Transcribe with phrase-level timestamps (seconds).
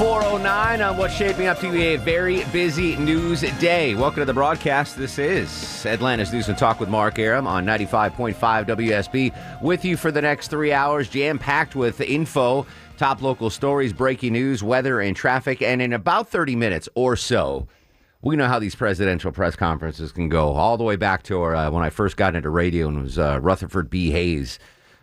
[0.00, 3.94] Four oh nine on what's shaping up to be a very busy news day.
[3.94, 4.96] Welcome to the broadcast.
[4.96, 9.60] This is Atlanta's News and Talk with Mark Arum on 95.5 WSB.
[9.62, 12.66] With you for the next three hours, jam packed with info,
[12.96, 15.60] top local stories, breaking news, weather, and traffic.
[15.60, 17.68] And in about 30 minutes or so,
[18.22, 21.54] we know how these presidential press conferences can go, all the way back to our,
[21.54, 24.10] uh, when I first got into radio and it was uh, Rutherford B.
[24.10, 24.58] Hayes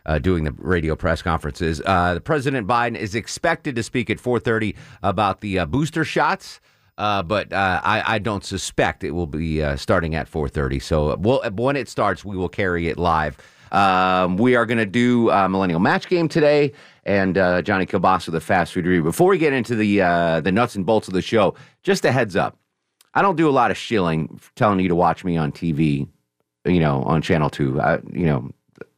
[0.05, 1.81] uh, doing the radio press conferences.
[1.85, 6.59] Uh, the President Biden is expected to speak at 4:30 about the uh, booster shots.
[6.97, 10.81] Uh, but uh, I, I don't suspect it will be uh, starting at 4:30.
[10.81, 13.37] So we'll, when it starts, we will carry it live.
[13.71, 16.71] Um, we are going to do uh, Millennial Match Game today,
[17.05, 19.03] and uh, Johnny Kilbasa a fast food review.
[19.03, 22.11] Before we get into the uh, the nuts and bolts of the show, just a
[22.11, 22.57] heads up:
[23.17, 26.07] I don't do a lot of shilling, telling you to watch me on TV,
[26.65, 27.81] you know, on Channel Two.
[27.81, 28.51] I, you know,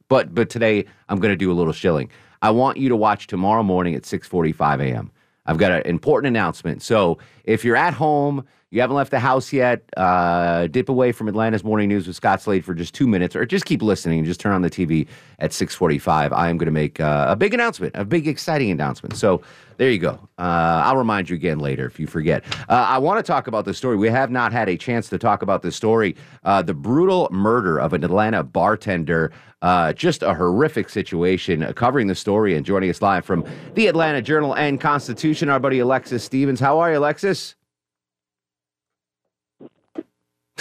[0.09, 2.09] but but today I'm going to do a little shilling.
[2.41, 5.11] I want you to watch tomorrow morning at 6:45 a.m.
[5.45, 6.81] I've got an important announcement.
[6.81, 11.27] So if you're at home, you haven't left the house yet, uh, dip away from
[11.27, 14.19] Atlanta's morning news with Scott Slade for just two minutes, or just keep listening.
[14.19, 15.07] And just turn on the TV
[15.39, 16.31] at 6:45.
[16.31, 19.15] I am going to make uh, a big announcement, a big exciting announcement.
[19.17, 19.41] So
[19.77, 20.19] there you go.
[20.37, 22.43] Uh, I'll remind you again later if you forget.
[22.69, 23.97] Uh, I want to talk about this story.
[23.97, 26.15] We have not had a chance to talk about this story.
[26.43, 29.31] Uh, the brutal murder of an Atlanta bartender.
[29.61, 31.73] Uh, just a horrific situation.
[31.73, 35.79] Covering the story and joining us live from the Atlanta Journal and Constitution, our buddy
[35.79, 36.59] Alexis Stevens.
[36.59, 37.55] How are you, Alexis?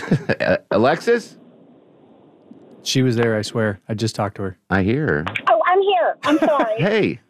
[0.70, 1.36] Alexis?
[2.82, 3.80] She was there, I swear.
[3.88, 4.58] I just talked to her.
[4.70, 5.24] I hear her.
[5.48, 6.16] Oh, I'm here.
[6.24, 6.76] I'm sorry.
[6.78, 7.20] Hey,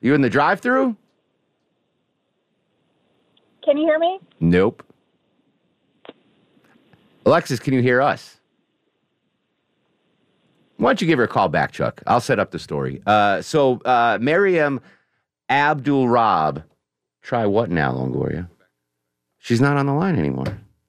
[0.00, 0.96] you in the drive through?
[3.64, 4.18] Can you hear me?
[4.40, 4.82] Nope.
[7.26, 8.36] Alexis, can you hear us?
[10.76, 12.00] Why don't you give her a call back, Chuck?
[12.06, 13.02] I'll set up the story.
[13.04, 14.80] Uh, so, uh, Miriam
[15.50, 16.62] Abdul Rab,
[17.20, 18.48] try what now, Longoria?
[19.38, 20.58] She's not on the line anymore.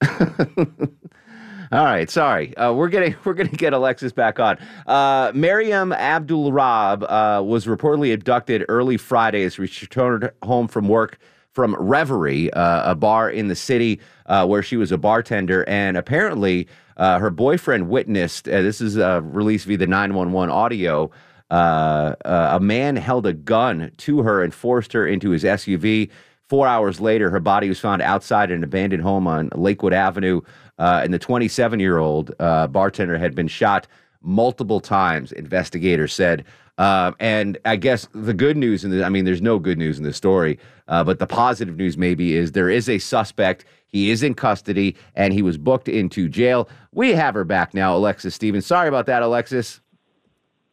[1.72, 2.56] All right, sorry.
[2.56, 4.58] Uh, we're getting we're gonna get Alexis back on.
[4.86, 10.88] Uh, Mariam Abdul Rab uh, was reportedly abducted early Friday as she returned home from
[10.88, 11.18] work
[11.52, 15.96] from Reverie, uh, a bar in the city uh, where she was a bartender, and
[15.96, 18.48] apparently uh, her boyfriend witnessed.
[18.48, 21.08] Uh, this is released via the nine one one audio.
[21.52, 26.10] A man held a gun to her and forced her into his SUV.
[26.48, 30.40] Four hours later, her body was found outside an abandoned home on Lakewood Avenue.
[30.80, 33.86] Uh, and the 27 year old uh, bartender had been shot
[34.22, 36.44] multiple times, investigators said.
[36.78, 39.98] Uh, and I guess the good news, in the, I mean, there's no good news
[39.98, 40.58] in this story,
[40.88, 43.66] uh, but the positive news maybe is there is a suspect.
[43.86, 46.70] He is in custody and he was booked into jail.
[46.92, 48.64] We have her back now, Alexis Stevens.
[48.64, 49.80] Sorry about that, Alexis.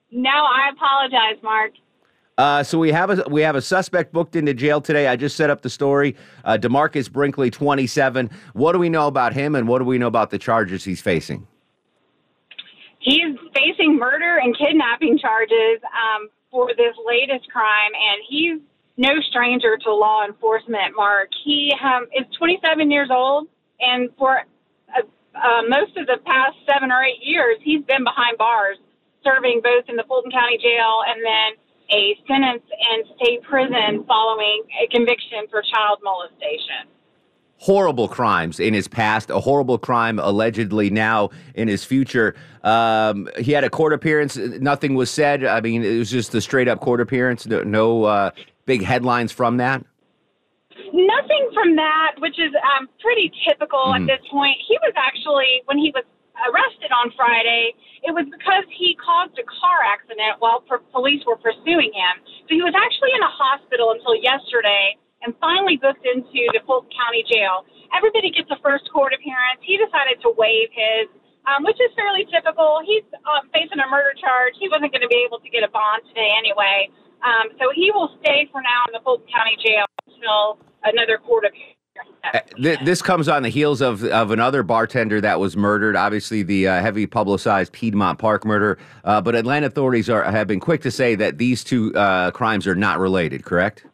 [0.09, 1.73] No, I apologize, Mark.
[2.37, 5.07] Uh, so we have a we have a suspect booked into jail today.
[5.07, 6.15] I just set up the story.
[6.45, 8.29] Uh, Demarcus Brinkley, 27.
[8.53, 11.01] What do we know about him, and what do we know about the charges he's
[11.01, 11.47] facing?
[12.99, 18.59] He's facing murder and kidnapping charges um, for this latest crime, and he's
[18.97, 21.29] no stranger to law enforcement, Mark.
[21.43, 23.47] He um, is 27 years old,
[23.79, 24.41] and for
[24.93, 25.01] uh,
[25.33, 28.77] uh, most of the past seven or eight years, he's been behind bars,
[29.23, 31.57] serving both in the Fulton County Jail and then
[31.91, 36.89] a sentence in state prison following a conviction for child molestation.
[37.59, 42.35] Horrible crimes in his past, a horrible crime allegedly now in his future.
[42.63, 44.37] Um, he had a court appearance.
[44.37, 45.43] Nothing was said.
[45.43, 47.47] I mean, it was just a straight up court appearance.
[47.47, 48.31] No, no uh,
[48.65, 49.83] big headlines from that.
[50.93, 54.01] Nothing from that, which is um, pretty typical Mhm.
[54.01, 54.57] at this point.
[54.67, 56.03] He was actually, when he was
[56.47, 57.73] arrested on Friday,
[58.03, 62.15] it was because he caused a car accident while per- police were pursuing him.
[62.45, 66.91] So he was actually in a hospital until yesterday and finally booked into the Fulton
[66.93, 67.65] County Jail.
[67.95, 69.59] Everybody gets a first court appearance.
[69.65, 71.09] He decided to waive his,
[71.49, 72.83] um, which is fairly typical.
[72.85, 74.53] He's um, facing a murder charge.
[74.59, 76.91] He wasn't going to be able to get a bond today anyway.
[77.25, 81.45] Um, so he will stay for now in the Fulton County Jail until another court
[81.49, 81.76] appearance Uh,
[82.59, 85.95] this comes on the heels of of another bartender that was murdered.
[85.95, 88.77] Obviously, the uh, heavy publicized Piedmont Park murder.
[89.03, 92.67] Uh, but Atlanta authorities are have been quick to say that these two uh, crimes
[92.67, 93.45] are not related.
[93.45, 93.85] Correct?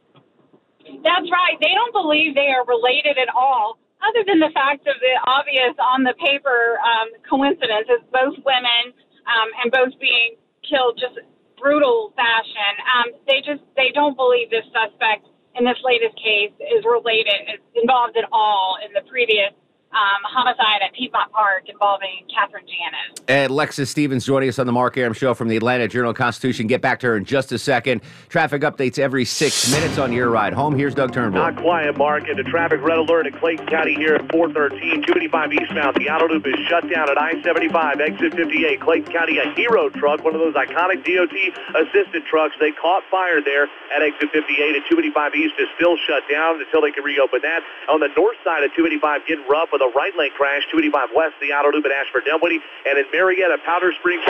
[0.86, 1.58] That's right.
[1.60, 5.76] They don't believe they are related at all, other than the fact of the obvious
[5.80, 8.96] on the paper um, coincidence of both women
[9.28, 11.20] um, and both being killed just
[11.60, 12.74] brutal fashion.
[12.88, 17.62] Um, they just they don't believe this suspect in this latest case is related, is
[17.76, 19.54] involved at all in the previous
[19.94, 23.24] um, homicide at Piedmont Park involving Catherine Janness.
[23.28, 26.68] And Alexis Stevens joining us on the Mark Arum Show from the Atlanta Journal Constitution.
[26.68, 28.02] Get back to her in just a second.
[28.30, 30.76] Traffic updates every six minutes on your ride home.
[30.76, 31.42] Here's Doug Turnbull.
[31.42, 32.28] Not quiet, Mark.
[32.28, 35.96] Into traffic red alert at Clayton County here at 413, 285 eastbound.
[35.98, 38.82] The outer loop is shut down at I-75, exit 58.
[38.82, 42.56] Clayton County, a hero truck, one of those iconic DOT-assisted trucks.
[42.60, 46.82] They caught fire there at exit 58 at 285 east is still shut down until
[46.82, 47.62] they can reopen that.
[47.90, 51.36] On the north side of 285, getting rough with a right lane crash, 285 west,
[51.42, 52.24] the outer loop at Ashford.
[52.26, 54.24] Dunwoody, and in Marietta, Powder Springs,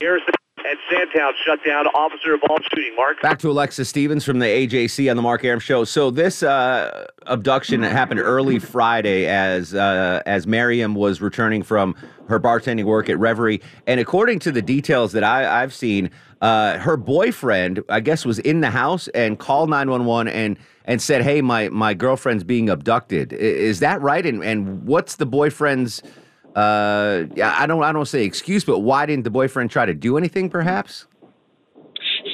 [0.00, 0.34] Harrison,
[0.68, 1.86] and Sandtown shut down.
[1.88, 2.94] Officer involved shooting.
[2.96, 3.20] Mark.
[3.22, 5.84] Back to Alexis Stevens from the AJC on the Mark Arum Show.
[5.84, 11.94] So this uh, abduction happened early Friday as uh, as Miriam was returning from
[12.28, 16.10] her bartending work at Reverie, and according to the details that I, I've seen,
[16.40, 20.58] uh, her boyfriend, I guess, was in the house and called nine one one and
[20.84, 24.24] and said, "Hey, my my girlfriend's being abducted." Is that right?
[24.24, 26.02] And and what's the boyfriend's?
[26.54, 29.94] Uh, yeah, I don't I don't say excuse, but why didn't the boyfriend try to
[29.94, 30.50] do anything?
[30.50, 31.06] Perhaps.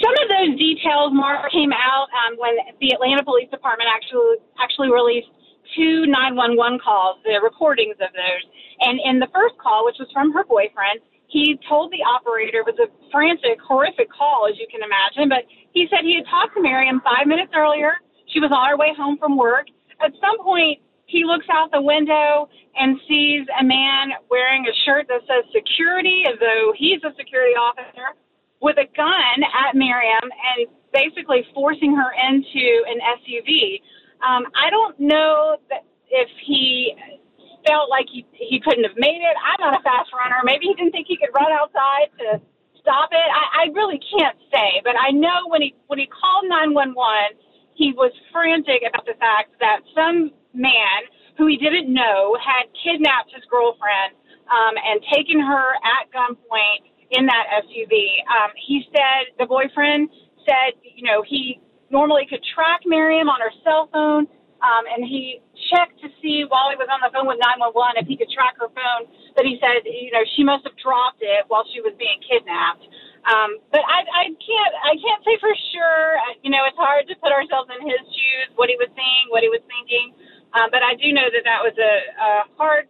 [0.02, 4.90] Some of those details, Mark, came out um, when the Atlanta Police Department actually actually
[4.90, 5.28] released
[5.76, 8.44] two 911 calls, the recordings of those.
[8.80, 12.66] And in the first call, which was from her boyfriend, he told the operator it
[12.66, 15.28] was a frantic, horrific call, as you can imagine.
[15.28, 18.00] But he said he had talked to Miriam five minutes earlier.
[18.32, 19.68] She was on her way home from work.
[20.00, 25.08] At some point, he looks out the window and sees a man wearing a shirt
[25.08, 28.12] that says security, as though he's a security officer,
[28.60, 33.80] with a gun at Miriam and basically forcing her into an SUV.
[34.20, 36.94] Um, I don't know that if he
[37.66, 39.36] felt like he he couldn't have made it.
[39.40, 40.36] I'm not a fast runner.
[40.44, 42.40] Maybe he didn't think he could run outside to
[42.80, 43.28] stop it.
[43.32, 47.47] I, I really can't say, but I know when he when he called 911
[47.78, 51.00] he was frantic about the fact that some man
[51.38, 54.18] who he didn't know had kidnapped his girlfriend
[54.50, 57.94] um, and taken her at gunpoint in that SUV.
[58.26, 60.10] Um, he said the boyfriend
[60.42, 64.26] said, you know, he normally could track Miriam on her cell phone,
[64.60, 65.40] um, and he
[65.70, 68.58] checked to see while he was on the phone with 911 if he could track
[68.58, 69.06] her phone.
[69.38, 72.82] But he said, you know, she must have dropped it while she was being kidnapped.
[73.28, 76.16] Um, but I, I can't I can't say for sure.
[76.40, 79.44] You know, it's hard to put ourselves in his shoes, what he was seeing, what
[79.44, 80.16] he was thinking.
[80.56, 82.88] Um, but I do know that that was a, a hard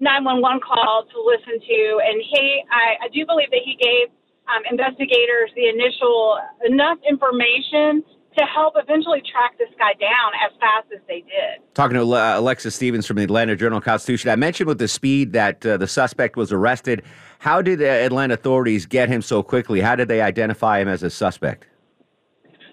[0.00, 4.12] 911 call to listen to, and he I, I do believe that he gave
[4.52, 6.36] um, investigators the initial
[6.68, 8.04] enough information
[8.36, 11.64] to help eventually track this guy down as fast as they did.
[11.74, 15.32] Talking to uh, Alexis Stevens from the Atlanta Journal Constitution, I mentioned with the speed
[15.32, 17.02] that uh, the suspect was arrested.
[17.38, 19.80] How did the Atlanta authorities get him so quickly?
[19.80, 21.66] How did they identify him as a suspect?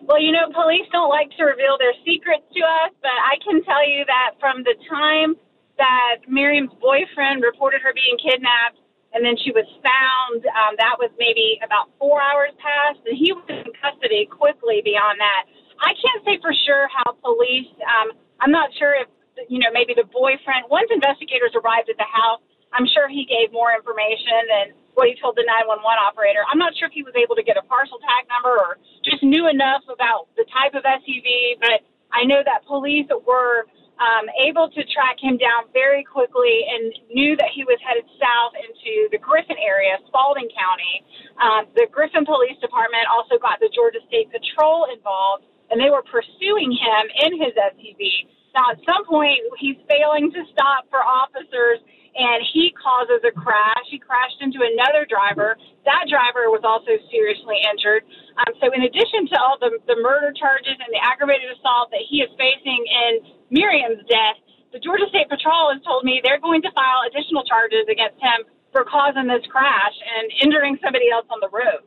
[0.02, 3.64] Well, you know, police don't like to reveal their secrets to us, but I can
[3.64, 5.36] tell you that from the time
[5.78, 8.78] that Miriam's boyfriend reported her being kidnapped
[9.16, 10.44] and then she was found.
[10.44, 15.18] Um, that was maybe about four hours past, and he was in custody quickly beyond
[15.24, 15.48] that.
[15.80, 17.72] I can't say for sure how police.
[17.88, 18.12] Um,
[18.44, 19.08] I'm not sure if
[19.48, 20.68] you know maybe the boyfriend.
[20.68, 22.44] Once investigators arrived at the house,
[22.76, 24.66] I'm sure he gave more information than
[25.00, 26.44] what he told the 911 operator.
[26.52, 29.24] I'm not sure if he was able to get a parcel tag number or just
[29.24, 33.68] knew enough about the type of SUV, but I know that police were
[34.00, 38.52] um, able to track him down very quickly and knew that he was headed south
[38.60, 40.96] into the Griffin area, Spalding County.
[41.40, 46.04] Um, the Griffin Police Department also got the Georgia State Patrol involved, and they were
[46.06, 48.30] pursuing him in his SUV.
[48.56, 51.84] Now, at some point, he's failing to stop for officers,
[52.16, 53.84] and he causes a crash.
[53.92, 55.60] He crashed into another driver.
[55.84, 58.08] That driver was also seriously injured.
[58.40, 62.04] Um, so, in addition to all the, the murder charges and the aggravated assault that
[62.08, 63.12] he is facing in
[63.52, 64.40] Miriam's death,
[64.72, 68.48] the Georgia State Patrol has told me they're going to file additional charges against him
[68.72, 71.84] for causing this crash and injuring somebody else on the road.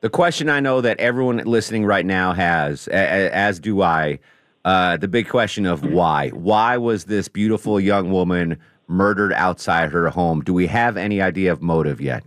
[0.00, 4.18] The question I know that everyone listening right now has, as do I,
[4.64, 6.30] uh, the big question of why.
[6.30, 10.40] Why was this beautiful young woman murdered outside her home?
[10.40, 12.24] Do we have any idea of motive yet?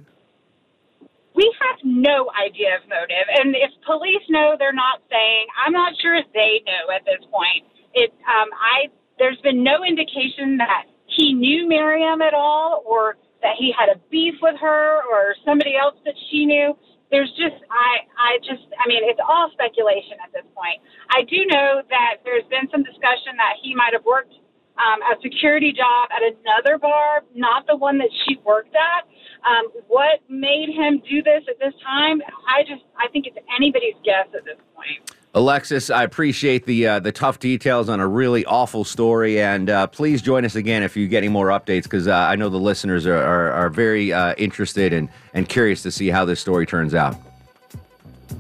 [1.36, 3.26] We have no idea of motive.
[3.40, 5.48] And if police know, they're not saying.
[5.66, 7.66] I'm not sure if they know at this point
[7.96, 8.88] it um, I
[9.18, 14.00] there's been no indication that he knew Miriam at all or that he had a
[14.10, 16.76] beef with her or somebody else that she knew.
[17.14, 20.82] There's just, I, I just, I mean, it's all speculation at this point.
[21.14, 24.34] I do know that there's been some discussion that he might have worked
[24.82, 29.06] um, a security job at another bar, not the one that she worked at.
[29.46, 32.18] Um, what made him do this at this time?
[32.50, 35.06] I just, I think it's anybody's guess at this point.
[35.36, 39.88] Alexis, I appreciate the uh, the tough details on a really awful story, and uh,
[39.88, 42.60] please join us again if you get any more updates, because uh, I know the
[42.60, 46.68] listeners are are, are very uh, interested and and curious to see how this story
[46.68, 47.16] turns out.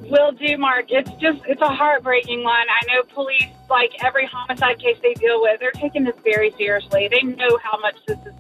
[0.03, 0.85] Will do, Mark.
[0.89, 2.53] It's just, it's a heartbreaking one.
[2.53, 7.07] I know police, like every homicide case they deal with, they're taking this very seriously.
[7.07, 8.33] They know how much this is,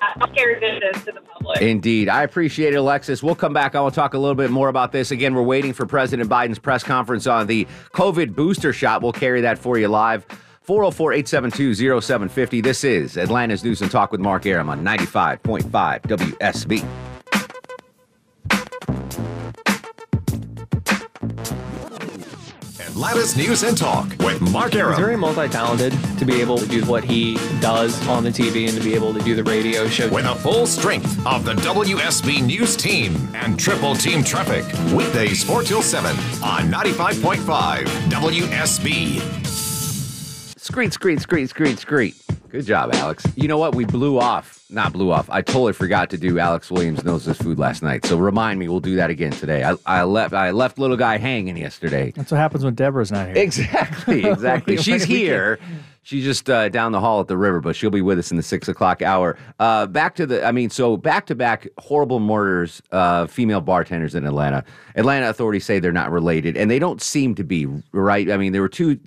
[0.00, 1.60] it is to the public.
[1.60, 2.08] Indeed.
[2.08, 3.22] I appreciate it, Alexis.
[3.22, 3.74] We'll come back.
[3.74, 5.10] I will talk a little bit more about this.
[5.10, 9.02] Again, we're waiting for President Biden's press conference on the COVID booster shot.
[9.02, 10.26] We'll carry that for you live.
[10.62, 12.60] 404 872 0750.
[12.60, 15.70] This is Atlanta's News and Talk with Mark Arum on 95.5
[16.02, 17.15] WSB.
[22.96, 27.04] Atlanta's News and Talk with Mark He's very multi-talented to be able to do what
[27.04, 30.08] he does on the TV and to be able to do the radio show.
[30.08, 34.64] With a full strength of the WSB News team and triple team traffic.
[34.94, 36.10] Weekdays 4 till 7
[36.42, 39.20] on 95.5 WSB.
[40.56, 42.48] Screet, screet, screet, screet, screet.
[42.48, 43.26] Good job, Alex.
[43.36, 43.74] You know what?
[43.74, 44.55] We blew off.
[44.68, 45.30] Not blew off.
[45.30, 48.04] I totally forgot to do Alex Williams knows this food last night.
[48.04, 49.62] So remind me, we'll do that again today.
[49.62, 52.10] I, I left I left little guy hanging yesterday.
[52.16, 53.36] That's what happens when Deborah's not here.
[53.36, 54.76] Exactly, exactly.
[54.76, 55.60] She's here.
[56.02, 58.36] She's just uh, down the hall at the river, but she'll be with us in
[58.36, 59.36] the six o'clock hour.
[59.58, 64.14] Uh, back to the, I mean, so back to back horrible murders, uh, female bartenders
[64.14, 64.64] in Atlanta.
[64.94, 68.30] Atlanta authorities say they're not related, and they don't seem to be, right?
[68.30, 69.00] I mean, there were two,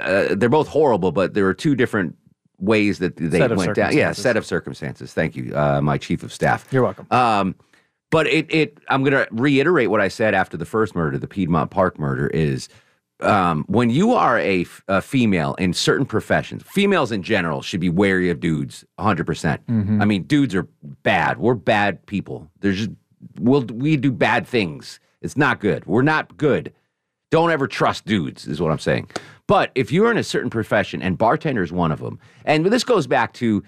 [0.00, 2.16] uh, they're both horrible, but there were two different
[2.58, 3.96] ways that they went down.
[3.96, 5.12] Yeah, set of circumstances.
[5.12, 6.66] Thank you, uh, my chief of staff.
[6.70, 7.06] You're welcome.
[7.10, 7.54] Um,
[8.10, 11.28] but it, it, I'm going to reiterate what I said after the first murder, the
[11.28, 12.68] Piedmont Park murder, is
[13.20, 17.80] um, when you are a, f- a female in certain professions, females in general should
[17.80, 19.26] be wary of dudes 100%.
[19.26, 20.66] percent I mean, dudes are
[21.02, 21.38] bad.
[21.38, 22.48] We're bad people.
[22.60, 22.90] There's just,
[23.38, 25.00] we'll, we do bad things.
[25.20, 25.84] It's not good.
[25.84, 26.72] We're not good.
[27.30, 29.10] Don't ever trust dudes, is what I'm saying.
[29.48, 32.84] But if you're in a certain profession, and bartender is one of them, and this
[32.84, 33.64] goes back to,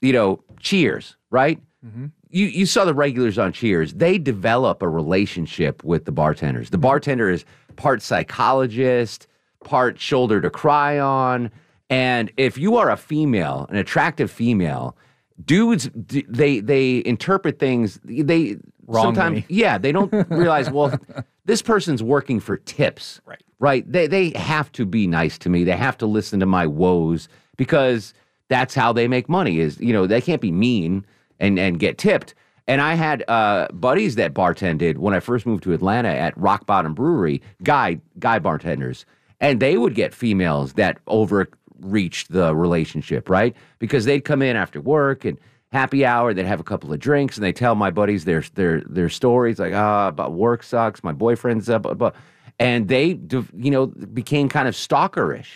[0.00, 1.60] you know, Cheers, right?
[1.84, 2.06] Mm-hmm.
[2.30, 3.92] You you saw the regulars on Cheers.
[3.94, 6.70] They develop a relationship with the bartenders.
[6.70, 7.44] The bartender is
[7.76, 9.26] part psychologist,
[9.62, 11.50] part shoulder to cry on,
[11.90, 14.96] and if you are a female, an attractive female,
[15.44, 18.56] dudes they they interpret things they
[18.92, 19.44] sometimes Wrongly.
[19.48, 20.96] yeah they don't realize well
[21.44, 23.42] this person's working for tips Right.
[23.64, 23.90] Right?
[23.90, 25.64] They they have to be nice to me.
[25.64, 28.12] They have to listen to my woes because
[28.50, 31.06] that's how they make money is you know they can't be mean
[31.40, 32.34] and and get tipped.
[32.66, 36.66] And i had uh buddies that bartended when i first moved to atlanta at rock
[36.66, 39.06] bottom brewery guy guy bartenders.
[39.40, 43.56] And they would get females that overreached the relationship right?
[43.78, 45.38] Because they'd come in after work and
[45.72, 48.82] happy hour they'd have a couple of drinks and they tell my buddies their their
[48.82, 51.02] their stories like ah about work sucks.
[51.02, 52.14] My boyfriend's up but
[52.58, 53.18] and they
[53.56, 55.48] you know became kind of stalkerish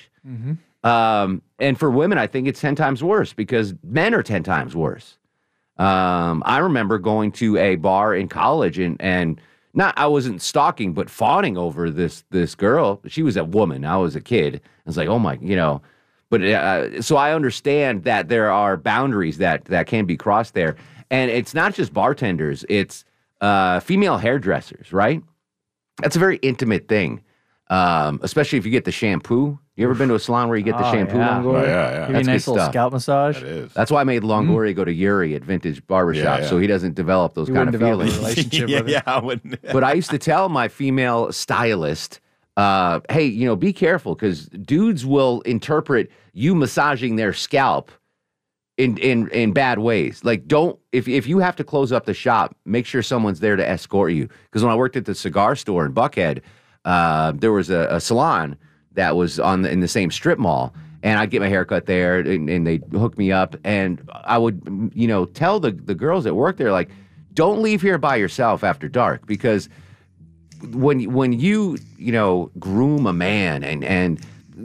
[0.84, 4.74] um, and for women i think it's 10 times worse because men are 10 times
[4.76, 5.18] worse
[5.78, 9.40] um, I remember going to a bar in college and and
[9.74, 13.00] not I wasn't stalking but fawning over this this girl.
[13.06, 13.84] She was a woman.
[13.84, 14.56] I was a kid.
[14.56, 15.80] I was like, oh my, you know.
[16.30, 20.76] But uh, so I understand that there are boundaries that that can be crossed there,
[21.10, 22.64] and it's not just bartenders.
[22.68, 23.04] It's
[23.40, 25.22] uh, female hairdressers, right?
[26.02, 27.22] That's a very intimate thing,
[27.70, 29.58] um, especially if you get the shampoo.
[29.76, 31.18] You ever been to a salon where you get the Oh, shampoo?
[31.18, 31.28] yeah.
[31.28, 31.44] Longoria?
[31.44, 31.90] Oh, yeah, yeah.
[32.00, 32.72] Give you a That's nice good little stuff.
[32.72, 33.36] scalp massage.
[33.38, 33.72] It is.
[33.74, 36.48] That's why I made Longoria go to Yuri at Vintage Barbershop, Yeah, yeah.
[36.48, 38.36] so he doesn't develop those You kind wouldn't of develop a feelings.
[38.36, 38.92] relationship yeah, with it.
[38.92, 39.62] yeah, I wouldn't.
[39.72, 42.18] but I used to tell my female stylist,
[42.56, 47.92] uh, "Hey, you know, be careful because dudes will interpret you massaging their scalp
[48.78, 50.24] in in in bad ways.
[50.24, 53.56] Like, don't if if you have to close up the shop, make sure someone's there
[53.56, 54.28] to escort you.
[54.44, 56.40] Because when I worked at the cigar store in Buckhead,
[56.84, 58.56] uh, there was a, a salon
[58.92, 60.74] that was on the, in the same strip mall.
[61.00, 63.54] And I'd get my hair cut there, and, and they'd hook me up.
[63.62, 66.90] And I would, you know, tell the, the girls that work there, like,
[67.34, 69.68] don't leave here by yourself after dark because
[70.72, 74.20] when when you you know groom a man and and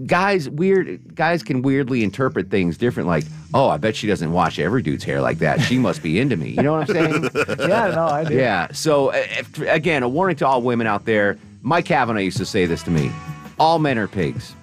[0.07, 3.23] guys weird guys can weirdly interpret things different like
[3.53, 6.35] oh i bet she doesn't wash every dude's hair like that she must be into
[6.35, 7.23] me you know what i'm saying
[7.59, 8.33] Yeah, no, I do.
[8.33, 12.45] yeah so if, again a warning to all women out there mike Kavanaugh used to
[12.45, 13.11] say this to me
[13.59, 14.55] all men are pigs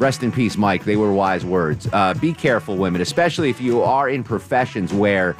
[0.00, 0.84] Rest in peace, Mike.
[0.84, 1.86] They were wise words.
[1.92, 5.36] Uh, be careful, women, especially if you are in professions where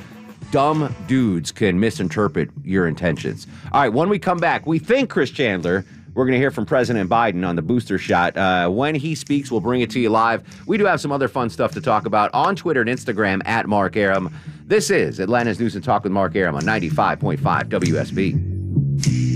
[0.53, 3.49] dumb dudes can misinterpret your intentions.
[3.73, 5.85] All right, when we come back, we think Chris Chandler.
[6.15, 8.37] We're going to hear from President Biden on the booster shot.
[8.37, 10.43] Uh, when he speaks, we'll bring it to you live.
[10.67, 13.67] We do have some other fun stuff to talk about on Twitter and Instagram at
[13.67, 14.33] Mark Arum.
[14.67, 19.34] This is Atlanta's News and Talk with Mark Arum on 95.5 WSB.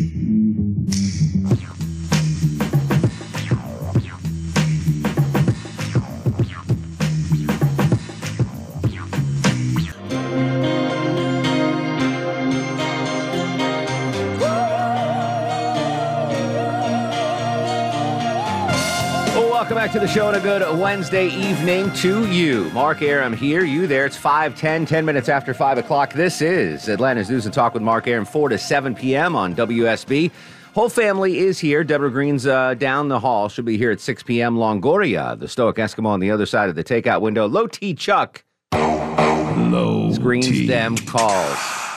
[19.88, 22.68] Back to the show and a good Wednesday evening to you.
[22.73, 24.04] Mark Arum here, you there.
[24.04, 26.12] It's 5, 10, 10 minutes after 5 o'clock.
[26.12, 29.35] This is Atlanta's News and Talk with Mark Arum, 4 to 7 p.m.
[29.35, 30.30] on WSB.
[30.75, 31.85] Whole family is here.
[31.85, 33.49] Deborah Green's uh, down the hall.
[33.49, 34.57] She'll be here at 6 p.m.
[34.57, 37.49] Longoria, the Stoic Eskimo on the other side of the takeout window.
[37.49, 40.66] Low T Chuck Low screens T.
[40.66, 41.88] them calls.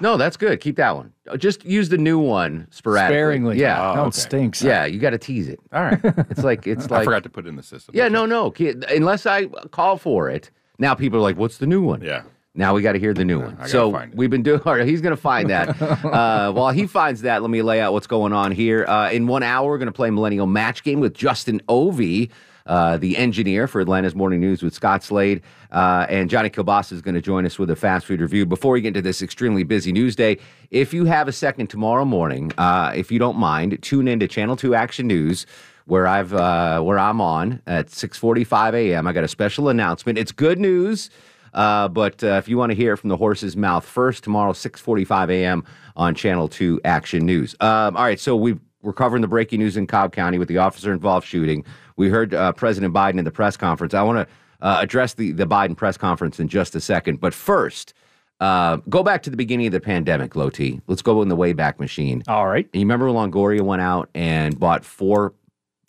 [0.00, 0.60] No, that's good.
[0.60, 1.12] Keep that one.
[1.36, 3.14] Just use the new one sporadically.
[3.16, 3.58] Sparingly.
[3.60, 3.90] Yeah.
[3.90, 4.08] Oh, no, okay.
[4.08, 4.62] it stinks.
[4.62, 5.60] Yeah, you got to tease it.
[5.72, 5.98] All right.
[6.30, 7.94] It's like it's I like I forgot to put it in the system.
[7.94, 8.50] Yeah, no, no.
[8.50, 10.50] Ki- Unless I call for it.
[10.78, 12.22] Now people are like, "What's the new one?" Yeah.
[12.54, 13.54] Now we got to hear the new one.
[13.54, 14.16] gotta So find it.
[14.16, 14.60] we've been doing.
[14.66, 15.80] All right, he's going to find that.
[16.04, 18.84] uh, while he finds that, let me lay out what's going on here.
[18.86, 22.30] Uh, in one hour, we're going to play Millennial Match Game with Justin Ovey.
[22.66, 25.42] Uh, the engineer for Atlanta's Morning News with Scott Slade.
[25.72, 28.44] Uh, and Johnny Kilbasa is going to join us with a fast food review.
[28.46, 30.38] Before we get into this extremely busy news day,
[30.70, 34.28] if you have a second tomorrow morning, uh, if you don't mind, tune in to
[34.28, 35.46] Channel 2 Action News
[35.86, 39.06] where I've uh, where I'm on at 6:45 a.m.
[39.06, 40.18] I got a special announcement.
[40.18, 41.10] It's good news,
[41.52, 45.30] uh, but uh, if you want to hear from the horse's mouth first, tomorrow 6:45
[45.30, 45.64] a.m.
[45.96, 47.56] on Channel 2 Action News.
[47.60, 50.58] Um, all right, so we we're covering the breaking news in Cobb County with the
[50.58, 51.64] officer-involved shooting.
[51.96, 53.94] We heard uh, President Biden in the press conference.
[53.94, 54.34] I want to
[54.64, 57.94] uh, address the the Biden press conference in just a second, but first.
[58.40, 60.80] Uh, go back to the beginning of the pandemic, Low T.
[60.86, 62.22] Let's go in the Wayback Machine.
[62.26, 62.66] All right.
[62.72, 65.34] You remember when Longoria went out and bought four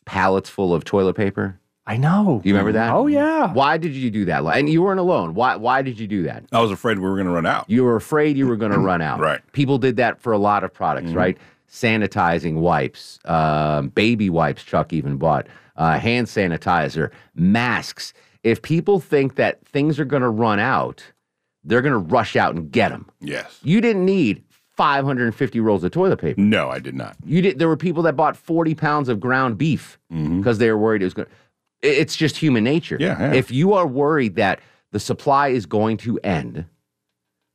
[0.04, 1.58] pallets full of toilet paper?
[1.88, 2.42] I know.
[2.44, 2.94] Do you remember that?
[2.94, 3.54] Oh yeah.
[3.54, 4.44] Why did you do that?
[4.46, 5.34] And you weren't alone.
[5.34, 6.44] Why why did you do that?
[6.52, 7.70] I was afraid we were going to run out.
[7.70, 9.20] You were afraid you were going to run out.
[9.22, 9.40] Right.
[9.54, 11.38] People did that for a lot of products, right?
[11.72, 18.14] Sanitizing wipes, um, baby wipes, Chuck even bought, uh, hand sanitizer, masks.
[18.44, 21.04] If people think that things are going to run out,
[21.64, 23.10] they're going to rush out and get them.
[23.22, 23.60] Yes.
[23.64, 24.44] You didn't need
[24.76, 26.42] 550 rolls of toilet paper.
[26.42, 27.16] No, I did not.
[27.24, 27.60] You did.
[27.60, 31.06] There were people that bought forty pounds of ground beef because they were worried it
[31.06, 31.28] was going.
[31.82, 32.98] It's just human nature.
[33.00, 33.34] Yeah, yeah.
[33.34, 34.60] If you are worried that
[34.92, 36.66] the supply is going to end,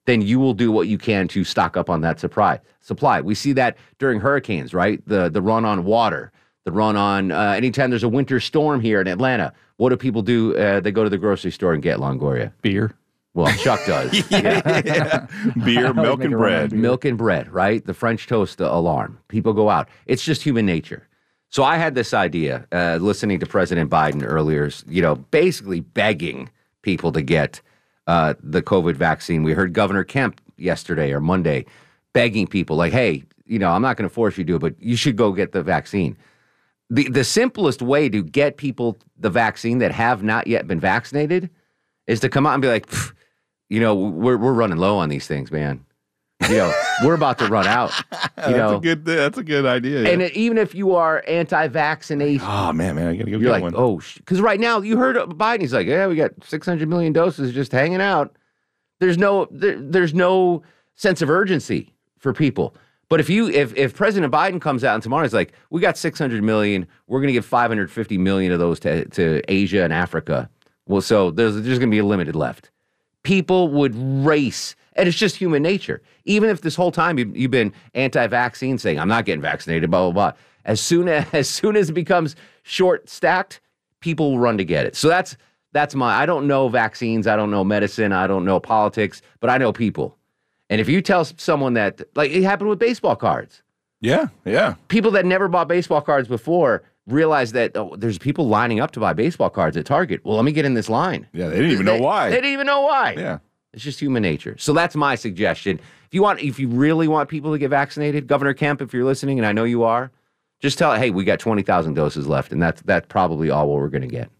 [0.06, 2.58] then you will do what you can to stock up on that supply.
[2.80, 3.20] Supply.
[3.20, 5.00] We see that during hurricanes, right?
[5.06, 6.32] The the run on water,
[6.64, 9.52] the run on uh, anytime there's a winter storm here in Atlanta.
[9.76, 10.56] What do people do?
[10.56, 12.52] Uh, they go to the grocery store and get Longoria.
[12.62, 12.94] Beer.
[13.34, 14.24] Well, Chuck does.
[14.30, 15.26] Yeah,
[15.64, 16.72] Beer, milk, and a run on bread.
[16.72, 17.84] milk and bread, right?
[17.84, 19.18] The French toast alarm.
[19.28, 19.88] People go out.
[20.06, 21.06] It's just human nature.
[21.50, 26.48] So I had this idea, uh, listening to President Biden earlier, you know, basically begging
[26.80, 27.60] people to get
[28.06, 29.42] uh, the COVID vaccine.
[29.42, 31.66] We heard Governor Kemp yesterday or Monday
[32.12, 34.60] begging people, like, hey, you know, I'm not going to force you to do it,
[34.60, 36.16] but you should go get the vaccine.
[36.88, 41.50] The, the simplest way to get people the vaccine that have not yet been vaccinated
[42.06, 42.88] is to come out and be like,
[43.68, 45.84] you know, we're, we're running low on these things, man.
[46.48, 46.72] You know,
[47.04, 47.92] we're about to run out.
[48.12, 49.04] You that's know, a good.
[49.04, 50.02] That's a good idea.
[50.02, 50.08] yeah.
[50.10, 53.50] and it, even if you are anti-vaccination, oh man, man, I gotta go you're get
[53.50, 53.74] like, one.
[53.76, 55.62] oh, because right now you heard Biden.
[55.62, 58.36] He's like, yeah, we got 600 million doses just hanging out.
[59.00, 60.62] There's no, there, there's no
[60.94, 62.74] sense of urgency for people.
[63.08, 65.96] But if you, if if President Biden comes out and tomorrow is like, we got
[65.96, 70.50] 600 million, we're going to give 550 million of those to to Asia and Africa.
[70.86, 72.70] Well, so there's there's going to be a limited left.
[73.22, 76.02] People would race, and it's just human nature.
[76.24, 80.10] Even if this whole time you, you've been anti-vaccine, saying I'm not getting vaccinated, blah
[80.10, 80.38] blah blah.
[80.64, 83.60] As soon as as soon as it becomes short stacked,
[84.00, 84.96] people will run to get it.
[84.96, 85.36] So that's
[85.72, 86.14] that's my.
[86.14, 87.26] I don't know vaccines.
[87.26, 88.12] I don't know medicine.
[88.12, 90.16] I don't know politics, but I know people.
[90.70, 93.62] And if you tell someone that, like it happened with baseball cards,
[94.00, 94.74] Yeah, yeah.
[94.88, 98.98] people that never bought baseball cards before realize that oh, there's people lining up to
[99.00, 100.22] buy baseball cards at Target.
[100.24, 101.28] Well, let me get in this line.
[101.32, 102.30] Yeah, they didn't even know why.
[102.30, 103.14] They didn't even know why.
[103.16, 103.38] yeah.
[103.76, 104.56] It's just human nature.
[104.58, 105.78] So that's my suggestion.
[106.06, 109.04] If you want, if you really want people to get vaccinated, Governor Kemp, if you're
[109.04, 110.10] listening, and I know you are,
[110.60, 113.90] just tell it, hey, we got 20,000 doses left, and that's that's probably all we're
[113.90, 114.30] going to get.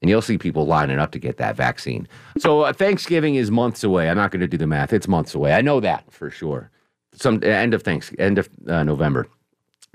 [0.00, 2.08] And you'll see people lining up to get that vaccine.
[2.38, 4.08] So uh, Thanksgiving is months away.
[4.08, 4.94] I'm not going to do the math.
[4.94, 5.52] It's months away.
[5.52, 6.70] I know that for sure.
[7.12, 9.26] Some end of thanks end of uh, November.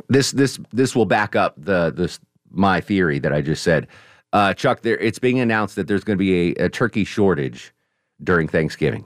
[0.08, 2.20] This this this will back up the this
[2.52, 3.88] my theory that I just said.
[4.34, 7.74] Uh, Chuck, there it's being announced that there's going to be a, a turkey shortage
[8.24, 9.06] during Thanksgiving.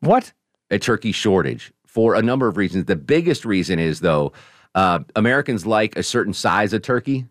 [0.00, 0.32] What?
[0.70, 2.86] A turkey shortage for a number of reasons.
[2.86, 4.32] The biggest reason is though,
[4.74, 7.26] uh, Americans like a certain size of turkey.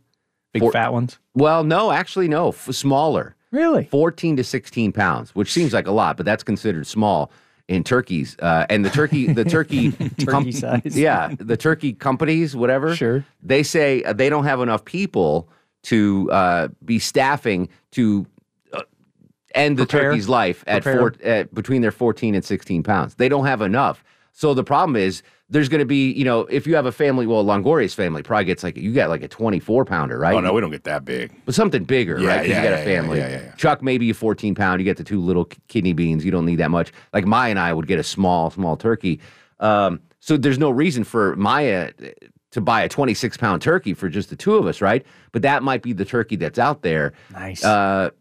[0.54, 1.18] Big For- fat ones?
[1.34, 3.36] Well, no, actually, no, f- smaller.
[3.52, 3.86] Really?
[3.86, 7.32] 14 to 16 pounds, which seems like a lot, but that's considered small
[7.68, 8.38] in turkeys.
[8.40, 10.98] Uh, and the turkey, the turkey, Turkey size.
[10.98, 12.96] yeah, the turkey companies, whatever.
[12.96, 13.26] Sure.
[13.42, 15.50] They say they don't have enough people
[15.84, 18.26] to uh, be staffing to
[19.56, 20.10] end the Prepare.
[20.12, 21.00] turkey's life at Prepare.
[21.14, 23.16] four, uh, between their 14 and 16 pounds.
[23.16, 24.04] They don't have enough.
[24.34, 27.28] So the problem is there's going to be, you know, if you have a family,
[27.28, 30.34] well, Longoria's family probably gets like, you got like a 24 pounder, right?
[30.34, 31.34] Oh no, we don't get that big.
[31.46, 32.38] But something bigger, Yeah, right?
[32.40, 33.18] 'Cause yeah, you got yeah, a family.
[33.18, 33.56] yeah, yeah, yeah.
[33.56, 34.80] Chuck, maybe a 14 pound.
[34.80, 36.24] You get the two little kidney beans.
[36.24, 36.92] You don't need that much.
[37.14, 39.20] Like Maya and I would get a small, small turkey.
[39.60, 42.06] Um, so there's no reason for Maya uh,
[42.52, 45.06] to buy a 26 pound turkey for just the two of us, right?
[45.34, 47.64] But that might be the turkey that's out there Nice.
[47.66, 48.12] uh,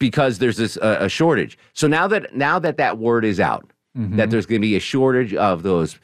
[0.00, 1.56] because there's this uh, a shortage.
[1.74, 4.18] So now that now that that word is out, Mm-hmm.
[4.18, 5.98] that there's going to be a shortage of those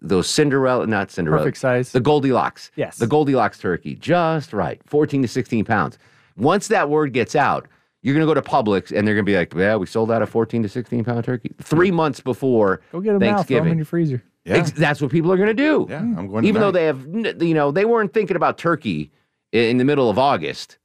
[0.00, 1.90] those Cinderella, not Cinderella, Perfect size.
[1.90, 2.70] the Goldilocks.
[2.76, 2.98] Yes.
[2.98, 5.98] The Goldilocks turkey, just right, 14 to 16 pounds.
[6.36, 7.66] Once that word gets out,
[8.02, 10.12] you're going to go to Publix and they're going to be like, yeah, we sold
[10.12, 13.42] out a 14 to 16 pound turkey three months before Go get them now.
[13.42, 14.22] Throw them in your freezer.
[14.44, 15.88] Yeah, Ex- that's what people are going to do.
[15.90, 15.98] yeah.
[15.98, 16.44] I'm going.
[16.44, 17.04] Even though they have,
[17.42, 19.10] you know, they weren't thinking about turkey
[19.50, 20.78] in the middle of August.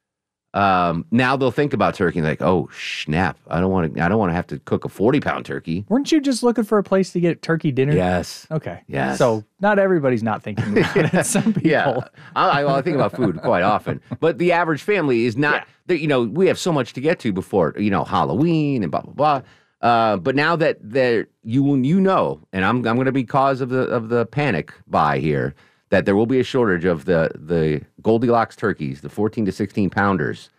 [0.54, 3.38] Um, now they'll think about turkey like, oh snap!
[3.48, 4.02] I don't want to.
[4.04, 5.86] I don't want to have to cook a forty pound turkey.
[5.90, 7.94] Weren't you just looking for a place to get turkey dinner?
[7.94, 8.48] Yes.
[8.50, 8.82] Okay.
[8.88, 9.18] Yes.
[9.20, 11.26] So not everybody's not thinking about it.
[11.26, 11.70] Some people.
[11.70, 12.00] Yeah,
[12.36, 15.68] I, I, well, I think about food quite often, but the average family is not.
[15.86, 18.92] they- You know, we have so much to get to before you know Halloween and
[18.92, 19.42] blah blah blah.
[19.82, 23.62] Uh, but now that that you you know, and I'm I'm going to be cause
[23.62, 25.54] of the of the panic buy here
[25.90, 29.90] that there will be a shortage of the the Goldilocks turkeys, the 14 to 16
[29.90, 30.50] pounders.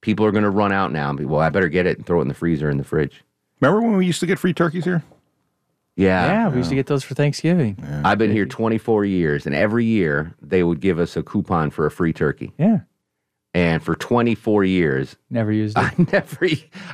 [0.00, 2.06] People are going to run out now and be, well, I better get it and
[2.06, 3.24] throw it in the freezer in the fridge.
[3.60, 5.02] Remember when we used to get free turkeys here?
[5.96, 7.76] Yeah, Yeah, we used to get those for Thanksgiving.
[8.04, 11.86] I've been here 24 years, and every year they would give us a coupon for
[11.86, 12.52] a free turkey.
[12.56, 12.80] Yeah.
[13.52, 15.80] And for 24 years, Never used it.
[15.80, 16.46] I never,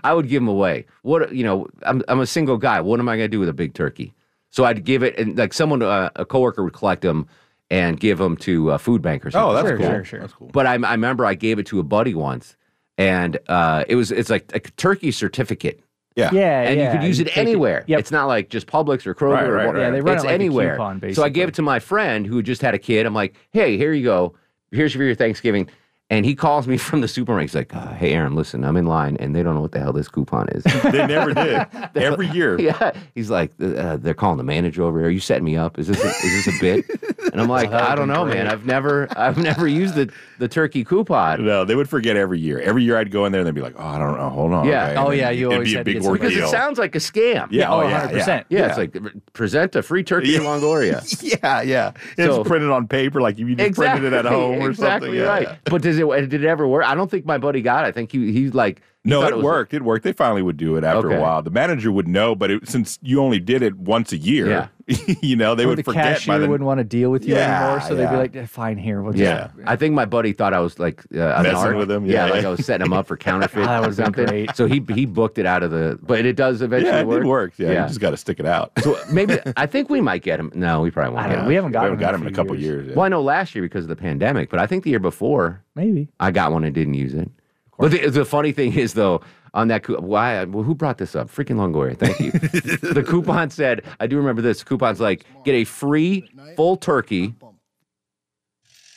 [0.03, 0.87] I would give them away.
[1.03, 2.81] What, you know, I'm, I'm a single guy.
[2.81, 4.15] What am I going to do with a big turkey?
[4.49, 7.27] So I'd give it, and like someone, uh, a coworker would collect them
[7.71, 9.51] and give them to a food bank or something.
[9.51, 9.87] Oh, that's Sure, cool.
[9.87, 10.21] sure, sure.
[10.21, 10.51] That's cool.
[10.53, 12.57] But I, I remember I gave it to a buddy once,
[12.99, 15.81] and uh, it was, it's like a turkey certificate.
[16.17, 16.31] Yeah.
[16.33, 16.93] yeah, and yeah.
[16.93, 17.83] you could use it take anywhere.
[17.89, 17.99] Yep.
[17.99, 19.75] It's not like just Publix or Kroger Right, or right, what.
[19.75, 19.81] right.
[19.83, 20.77] Yeah, they run it's it like a anywhere.
[20.77, 23.05] coupon, so I gave it to my friend who just had a kid.
[23.05, 24.35] I'm like, hey, here you go.
[24.71, 25.69] Here's for your Thanksgiving.
[26.11, 27.51] And he calls me from the supermarket.
[27.51, 29.81] He's like, uh, hey, Aaron, listen, I'm in line, and they don't know what the
[29.81, 30.63] hell this coupon is.
[30.85, 31.67] They never did.
[31.97, 32.61] Every year.
[32.61, 34.99] yeah, he's like, uh, they're calling the manager over.
[34.99, 35.09] here.
[35.09, 35.79] Are you setting me up?
[35.79, 36.85] Is this a, is this a bit?
[37.33, 38.47] And I'm like, I don't know, man.
[38.47, 41.45] I've never I've never used the the turkey coupon.
[41.45, 42.61] No, they would forget every year.
[42.61, 44.29] Every year I'd go in there and they'd be like, "Oh, I don't know.
[44.29, 44.91] Hold on." Yeah.
[44.91, 46.37] okay." Oh, And yeah, you it'd always be a had to big get some- Because
[46.37, 47.49] it sounds like a scam.
[47.51, 47.73] Yeah.
[47.73, 48.09] Oh, Oh, yeah.
[48.09, 48.45] 100%.
[48.51, 48.97] Yeah, it's like
[49.33, 51.03] present a free turkey in Longoria.
[51.43, 51.93] Yeah, yeah.
[52.17, 55.15] So- it's printed on paper, like you just printed it at home or exactly something.
[55.21, 55.43] Yeah, right.
[55.49, 55.57] yeah.
[55.65, 56.85] But does it did it ever work?
[56.85, 57.89] I don't think my buddy got it.
[57.89, 59.75] I think he he's like No, thought it, was- worked.
[59.75, 60.03] It worked.
[60.05, 61.17] They finally would do it after Okay.
[61.17, 61.43] a while.
[61.43, 64.69] The manager would know, but it, since you only did it once a year, Yeah.
[65.23, 67.25] you know, they or would the forget cashier by the wouldn't want to deal with
[67.27, 69.49] you Yeah, anymore, so they'd be like, "Eh, "Fine, here, we'll just." Yeah.
[69.67, 71.77] I think my buddy thought I was like uh, an Messing art.
[71.79, 72.05] with him?
[72.05, 72.45] Yeah, Yeah, like.
[72.45, 74.27] I was setting him up for counterfeit That or would've something.
[74.27, 74.55] great.
[74.57, 75.99] So he he booked it out of the.
[76.03, 77.23] But it does eventually Yeah, it work.
[77.23, 77.53] did work.
[77.57, 77.83] Yeah, Yeah.
[77.83, 78.73] you just got to stick it out.
[78.83, 80.53] So maybe I think we might get him.
[80.55, 81.47] No, we probably won't get him.
[81.47, 82.95] We haven't got we him haven't got him in a couple years.
[82.95, 85.63] Well, I know last year because of the pandemic, but I think the year before
[85.75, 86.09] Maybe.
[86.21, 87.31] I got one and didn't use it.
[87.79, 89.21] But the, the funny thing is, though,
[89.53, 90.43] on that coup- why?
[90.45, 91.29] Well, who brought this up?
[91.29, 91.97] Freaking Longoria.
[91.99, 92.31] Thank you.
[92.93, 94.63] the coupon said, I do remember this.
[94.65, 97.35] Coupon's like get a free full turkey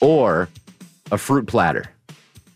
[0.01, 0.49] or
[1.11, 1.85] a fruit platter.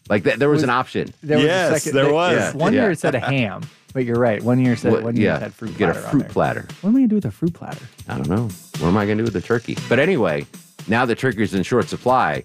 [0.09, 1.13] Like that, there was, an option.
[1.23, 2.33] There was Yes, a second, there they- was.
[2.37, 2.81] Yeah, One yeah.
[2.81, 3.61] year it said a ham,
[3.93, 4.43] but you're right.
[4.43, 6.19] One year said What- one year yeah, it had fruit get a platter on fruit
[6.23, 6.29] there.
[6.29, 6.67] platter.
[6.81, 7.85] What am I gonna do with a fruit platter?
[8.09, 8.49] I don't know.
[8.79, 9.77] What am I going to do with the turkey?
[9.87, 10.45] But anyway,
[10.87, 12.43] now the turkey's in short supply.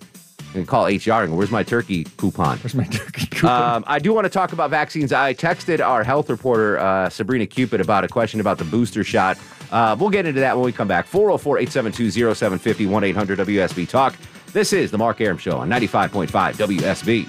[0.57, 2.57] Can call HR and go, where's my turkey coupon?
[2.61, 3.77] Where's my turkey coupon?
[3.77, 5.13] Um, I do want to talk about vaccines.
[5.13, 9.37] I texted our health reporter, uh, Sabrina Cupit, about a question about the booster shot.
[9.71, 11.07] Uh, we'll get into that when we come back.
[11.07, 14.17] 404 872 0750 1 800 WSB Talk.
[14.55, 17.27] This is The Mark Arum Show on 95.5 WSB.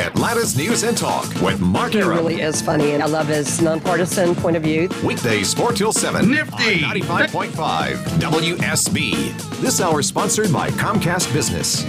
[0.00, 2.18] Atlanta's News and Talk with Mark He Arum.
[2.18, 4.88] really is funny, and I love his nonpartisan point of view.
[5.04, 6.28] Weekdays 4 till 7.
[6.30, 6.80] Nifty.
[6.80, 9.60] 95.5 WSB.
[9.60, 11.84] This hour sponsored by Comcast Business.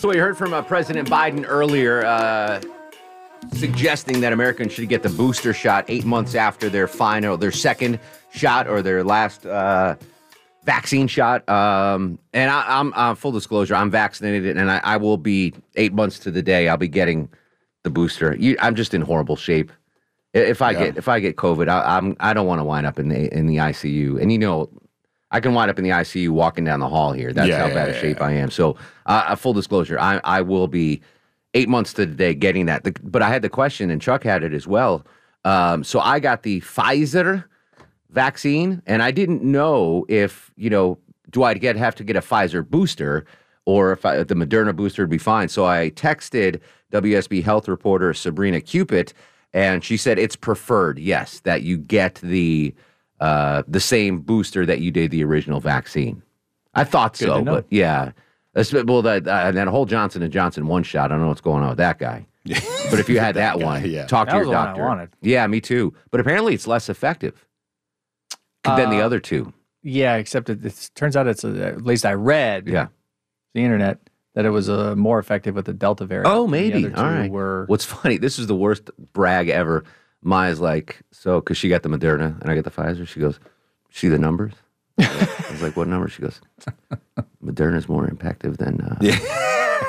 [0.00, 2.04] So we heard from uh, President Biden earlier.
[2.04, 2.60] Uh,
[3.52, 8.00] suggesting that Americans should get the booster shot eight months after their final, their second
[8.30, 9.94] shot or their last uh,
[10.68, 11.48] vaccine shot.
[11.48, 15.94] Um, and I, I'm uh, full disclosure, I'm vaccinated, and I, I will be eight
[15.94, 16.68] months to the day.
[16.68, 17.30] I'll be getting
[17.84, 18.36] the booster.
[18.38, 19.72] You, I'm just in horrible shape.
[20.34, 20.78] If I Yeah.
[20.80, 23.34] get if I get COVID, I, I'm I don't want to wind up in the
[23.34, 24.20] in the ICU.
[24.20, 24.68] And you know,
[25.30, 27.32] I can wind up in the ICU walking down the hall here.
[27.32, 28.50] That's Yeah, how bad a yeah, shape I am.
[28.50, 28.76] So,
[29.06, 31.00] uh, uh, full disclosure, I I will be
[31.54, 32.84] eight months to the day getting that.
[32.84, 35.06] The, but I had the question, and Chuck had it as well.
[35.46, 37.44] Um, so I got the Pfizer
[38.10, 40.98] vaccine, and I didn't know if you know,
[41.30, 43.24] do I get have to get a Pfizer booster,
[43.64, 45.48] or if I, the Moderna booster would be fine.
[45.48, 46.60] So I texted
[46.92, 49.12] WSB health reporter Sabrina Cupit,
[49.52, 52.74] and she said it's preferred, yes, that you get the
[53.20, 56.22] uh, the same booster that you did the original vaccine.
[56.74, 58.12] I thought Good so, but yeah.
[58.54, 61.06] Well, that uh, that whole Johnson and Johnson one shot.
[61.06, 62.26] I don't know what's going on with that guy.
[62.90, 64.06] But if you had that, guy, one, yeah.
[64.06, 64.84] talk That to was your the one I doctor.
[64.84, 65.10] wanted.
[65.20, 65.92] Yeah, me too.
[66.10, 67.46] But apparently, it's less effective
[68.76, 69.52] than the Uh, other two.
[69.82, 72.88] Yeah, except it, it turns out it's a, at least I read Yeah.
[73.54, 73.98] the internet
[74.34, 76.26] that it was uh, more effective with the Delta variant.
[76.32, 76.84] Oh, and the maybe.
[76.86, 77.30] other two All right.
[77.30, 78.18] Were What's funny?
[78.18, 79.84] This is the worst brag ever.
[80.22, 83.06] Maya's like, so because she got the Moderna and I got the Pfizer.
[83.06, 83.38] She goes,
[83.90, 84.52] see the numbers.
[84.98, 86.08] I was like, what number?
[86.08, 86.40] She goes,
[87.44, 88.80] Moderna's more effective than.
[88.80, 88.96] Uh,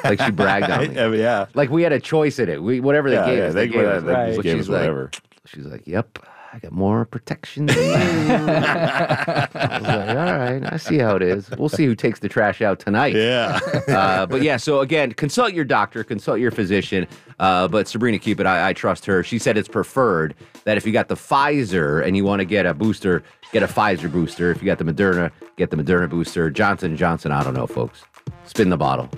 [0.03, 0.95] like she bragged on me.
[0.95, 1.45] Yeah, yeah.
[1.55, 2.61] Like we had a choice in it.
[2.61, 4.03] We whatever they Yeah, gave yeah, us, they- they, gave they us.
[4.03, 4.43] just Right.
[4.43, 5.11] gave she's us like, whatever.
[5.45, 6.19] she's like, yep,
[6.51, 7.83] I got more protection than you.
[8.33, 9.47] I
[9.79, 11.49] was like, all right, I see how it is.
[11.51, 13.13] We'll see who takes the trash out tonight.
[13.15, 13.59] Yeah.
[13.87, 17.07] Uh, but yeah, so again, consult your doctor, consult your physician.
[17.39, 19.23] Uh, but Sabrina Cupit, I, I trust her.
[19.23, 20.33] She said it's preferred
[20.63, 23.67] that if you got the Pfizer and you want to get a booster, get a
[23.67, 24.51] Pfizer booster.
[24.51, 26.49] If you got the Moderna, get the Moderna booster.
[26.49, 28.03] Johnson Johnson, I don't know, folks.
[28.45, 29.09] Spin the bottle.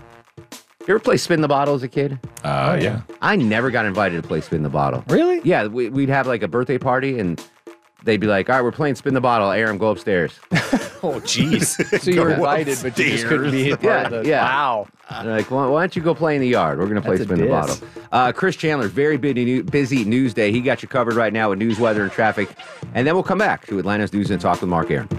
[0.92, 2.20] You ever play spin the bottle as a kid?
[2.44, 3.04] Uh, yeah.
[3.22, 5.06] I never got invited to play spin the bottle.
[5.08, 5.40] Really?
[5.46, 7.42] Yeah, we, we'd have like a birthday party and
[8.04, 9.50] they'd be like, "All right, we're playing spin the bottle.
[9.52, 10.38] Aaron, go upstairs."
[11.04, 12.00] Oh, jeez.
[12.04, 14.30] so you were invited, but you just couldn't be part Yeah, of the.
[14.30, 14.44] yeah.
[14.44, 14.88] Wow.
[15.10, 16.78] And they're like, why, why don't you go play in the yard?
[16.78, 17.76] We're going to play That's spin the bottle.
[18.12, 20.52] Uh, Chris Chandler, very busy, busy news day.
[20.52, 22.50] He got you covered right now with news, weather, and traffic.
[22.94, 25.10] And then we'll come back to Atlanta's News and Talk with Mark Aaron.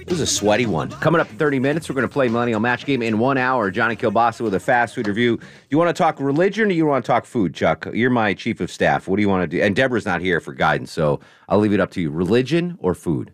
[0.00, 0.90] It was a sweaty one.
[0.90, 3.70] Coming up in 30 minutes, we're going to play Millennial Match Game in one hour.
[3.70, 5.38] Johnny Kilbasa with a fast food review.
[5.38, 7.86] Do you want to talk religion or do you want to talk food, Chuck?
[7.92, 9.08] You're my chief of staff.
[9.08, 9.62] What do you want to do?
[9.62, 12.10] And Deborah's not here for guidance, so I'll leave it up to you.
[12.10, 13.32] Religion or food?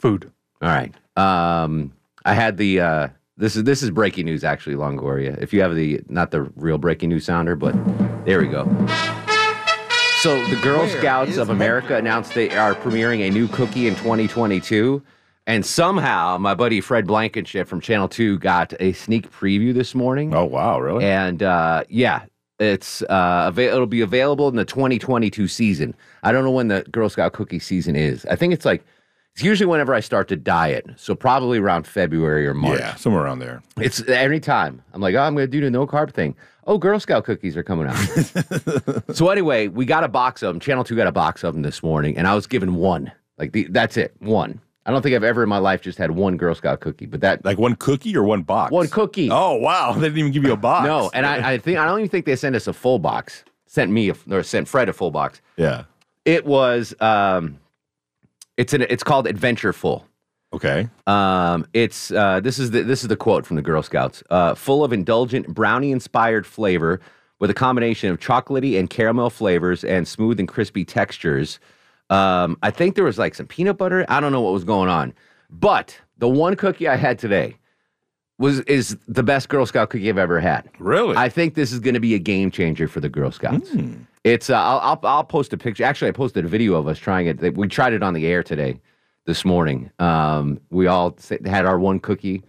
[0.00, 0.32] Food.
[0.62, 0.94] All right.
[1.16, 1.92] Um,
[2.24, 5.40] I had the uh, this is this is breaking news actually, Longoria.
[5.40, 7.74] If you have the not the real breaking news sounder, but
[8.26, 8.64] there we go.
[10.20, 15.02] So the Girl Scouts of America announced they are premiering a new cookie in 2022.
[15.46, 20.34] And somehow my buddy Fred Blankenship from Channel 2 got a sneak preview this morning.
[20.34, 21.06] Oh wow, really?
[21.06, 22.24] And uh, yeah,
[22.58, 25.94] it's uh, it'll be available in the 2022 season.
[26.22, 28.26] I don't know when the Girl Scout cookie season is.
[28.26, 28.84] I think it's like
[29.40, 32.78] it's usually whenever I start to diet, so probably around February or March.
[32.78, 33.62] Yeah, somewhere around there.
[33.80, 36.36] It's every time I'm like, oh, I'm going to do the no carb thing.
[36.66, 37.96] Oh, Girl Scout cookies are coming out.
[39.16, 40.60] so anyway, we got a box of them.
[40.60, 43.10] Channel Two got a box of them this morning, and I was given one.
[43.38, 44.60] Like the, that's it, one.
[44.84, 47.22] I don't think I've ever in my life just had one Girl Scout cookie, but
[47.22, 48.72] that Like one cookie or one box?
[48.72, 49.30] one cookie.
[49.32, 50.86] Oh wow, they didn't even give you a box.
[50.86, 53.42] No, and I, I think I don't even think they sent us a full box.
[53.64, 55.40] Sent me a, or sent Fred a full box.
[55.56, 55.84] Yeah.
[56.26, 57.58] It was um,
[58.60, 60.04] it's an it's called Adventureful.
[60.52, 60.88] Okay.
[61.06, 64.22] Um, it's uh, this is the this is the quote from the Girl Scouts.
[64.28, 67.00] Uh, full of indulgent brownie inspired flavor
[67.38, 71.58] with a combination of chocolatey and caramel flavors and smooth and crispy textures.
[72.10, 74.04] Um, I think there was like some peanut butter.
[74.10, 75.14] I don't know what was going on,
[75.48, 77.56] but the one cookie I had today
[78.40, 80.68] was is the best Girl Scout cookie I've ever had.
[80.78, 81.14] Really?
[81.16, 83.70] I think this is going to be a game changer for the Girl Scouts.
[84.24, 85.84] It's uh, I'll, I'll I'll post a picture.
[85.84, 87.56] Actually, I posted a video of us trying it.
[87.56, 88.80] We tried it on the air today,
[89.26, 89.90] this morning.
[89.98, 92.42] Um, we all had our one cookie,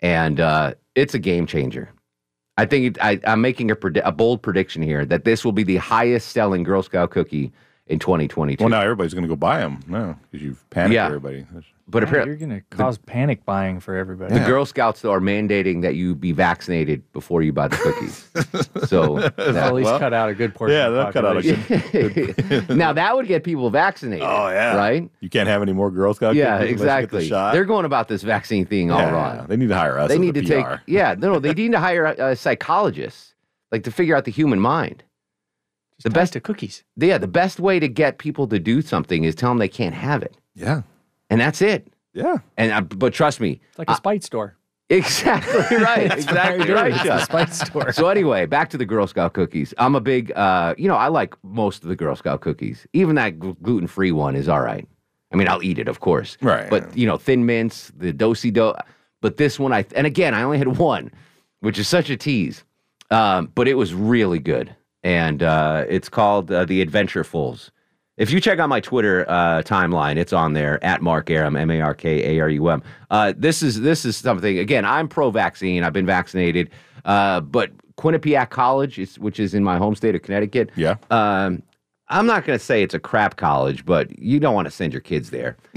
[0.00, 1.90] and uh, it's a game changer.
[2.58, 5.52] I think it, I, I'm making a, predi- a bold prediction here that this will
[5.52, 7.50] be the highest selling Girl Scout cookie
[7.86, 8.62] in 2022.
[8.62, 9.80] well, now everybody's going to go buy them.
[9.88, 11.06] No, because you've panicked Yeah.
[11.06, 11.46] everybody.
[11.52, 14.32] That's- but Yeah, apparently, you're going to cause panic buying for everybody.
[14.34, 18.28] the Girl Scouts though, are mandating that you be vaccinated before you buy the cookies.
[18.88, 20.76] so They'll that- at least well, cut out a good portion.
[20.76, 22.34] yeah, of they'll cut out a population.
[22.68, 22.68] good.
[22.76, 24.22] now that would get people vaccinated.
[24.26, 24.76] Oh yeah.
[24.76, 25.10] right.
[25.20, 26.34] You can't have any more Girl Scout.
[26.34, 27.28] Yeah, cookies unless you get the exactly.
[27.28, 27.52] shot.
[27.54, 29.46] They're going about this vaccine thing all Yeah, wrong.
[29.48, 30.08] They need to hire us.
[30.08, 30.66] They as need the to take.
[30.86, 33.34] Yeah, no, no, they need to hire a, a psychologist
[33.72, 35.02] like to figure out the human mind.
[35.96, 36.82] Just The best- of cookies.
[36.96, 39.94] Yeah, the best way to get people to do something is tell them they can't
[39.94, 40.82] have it, Yeah.
[41.30, 41.88] And that's it.
[42.12, 42.38] Yeah.
[42.56, 44.56] And uh, but trust me, It's like a spite store.
[44.90, 46.92] exactly right, exactly right.
[46.92, 47.20] it's Chuck.
[47.20, 47.92] the spite store.
[47.92, 49.72] So anyway, back to the Girl Scout cookies.
[49.78, 52.88] I'm a big, uh, you know, I like most of the Girl Scout cookies.
[52.92, 54.86] Even that gluten free one is all right.
[55.32, 56.36] I mean, I'll eat it, of course.
[56.42, 56.68] Right.
[56.68, 58.74] But you know, thin mints, the dosey do.
[59.20, 61.12] But this one, I and again, I only had one,
[61.60, 62.64] which is such a tease.
[63.12, 67.70] Um, but it was really good, and uh, it's called uh, the Adventurefuls.
[68.20, 71.70] If you check out my Twitter uh, timeline, it's on there at Mark Arum, M
[71.70, 72.82] A R K A R U M.
[73.10, 74.58] Uh, this is this is something.
[74.58, 75.82] Again, I'm pro-vaccine.
[75.82, 76.68] I've been vaccinated,
[77.06, 80.70] uh, but Quinnipiac College, is, which is in my home state of Connecticut.
[80.76, 80.96] Yeah.
[81.10, 81.62] Um,
[82.08, 84.92] I'm not going to say it's a crap college, but you don't want to send
[84.92, 85.56] your kids there.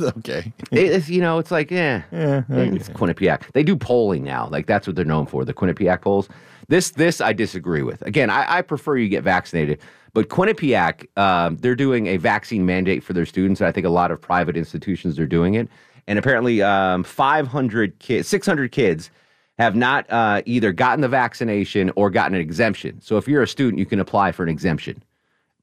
[0.00, 0.52] okay.
[0.70, 2.42] It- it's, you know, it's like, eh, Yeah.
[2.50, 3.50] it's Quinnipiac.
[3.54, 4.46] They do polling now.
[4.48, 6.28] Like that's what they're known for, the Quinnipiac polls.
[6.68, 8.02] This, this I disagree with.
[8.02, 9.78] Again, I, I prefer you get vaccinated,
[10.14, 13.60] but Quinnipiac, um, they're doing a vaccine mandate for their students.
[13.60, 15.68] And I think a lot of private institutions are doing it.
[16.06, 19.10] And apparently, um, 500 kids, 600 kids
[19.58, 23.00] have not uh, either gotten the vaccination or gotten an exemption.
[23.00, 25.02] So if you're a student, you can apply for an exemption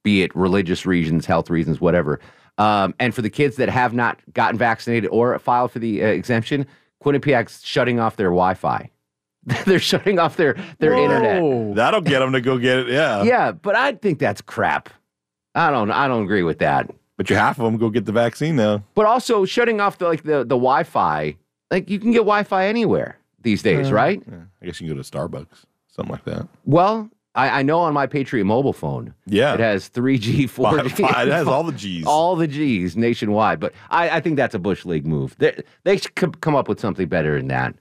[0.05, 2.21] be it religious reasons, health reasons, whatever.
[2.57, 6.07] Um, and for the kids that have not gotten vaccinated or filed for the uh,
[6.07, 6.65] exemption,
[7.03, 8.89] Quinnipiac's shutting off their Wi-Fi.
[9.65, 11.75] They're shutting off their their internet.
[11.75, 12.87] That'll get them to go get it.
[12.89, 13.23] Yeah.
[13.23, 14.89] Yeah, but I think that's crap.
[15.53, 16.89] I don't I don't agree with that.
[17.17, 18.83] But you half of them go get the vaccine now.
[18.95, 21.35] But also shutting off the like the the Wi-Fi,
[21.71, 24.21] like you can get Wi-Fi anywhere these days, uh, right?
[24.29, 24.37] Yeah.
[24.61, 26.47] I guess you can go to Starbucks, something like that.
[26.65, 29.53] Well, I, I know on my Patriot mobile phone, Yeah.
[29.53, 30.99] it has 3G, 4G.
[31.27, 32.05] it has all the G's.
[32.07, 33.59] all the G's nationwide.
[33.59, 35.35] But I, I think that's a Bush League move.
[35.37, 37.75] They, they should come up with something better than that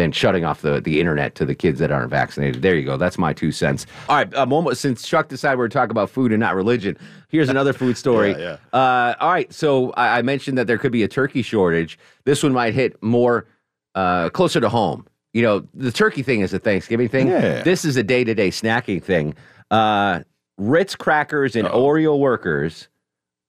[0.00, 2.62] than shutting off the, the internet to the kids that aren't vaccinated.
[2.62, 2.96] There you go.
[2.96, 3.84] That's my two cents.
[4.08, 4.32] All right.
[4.34, 6.96] A moment since Chuck decided we are talking about food and not religion.
[7.28, 8.30] Here's another food story.
[8.30, 9.52] Yeah, Uh, all right.
[9.52, 11.98] So I, I mentioned that there could be a turkey shortage.
[12.24, 13.46] This one might hit more
[13.94, 15.06] uh, closer to home.
[15.34, 17.28] You know, the turkey thing is a Thanksgiving thing.
[17.28, 17.62] Yeah.
[17.62, 19.34] This is a day to day snacking thing.
[19.70, 20.20] Uh,
[20.56, 21.84] Ritz crackers and Uh-oh.
[21.86, 22.88] Oreo workers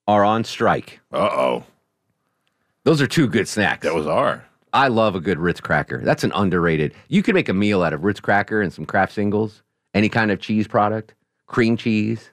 [0.05, 0.99] are on strike.
[1.13, 1.63] Uh oh.
[2.83, 3.83] Those are two good snacks.
[3.83, 4.43] That was our.
[4.73, 5.99] I love a good Ritz cracker.
[6.03, 6.93] That's an underrated.
[7.09, 10.31] You can make a meal out of Ritz cracker and some Kraft singles, any kind
[10.31, 11.13] of cheese product,
[11.47, 12.31] cream cheese,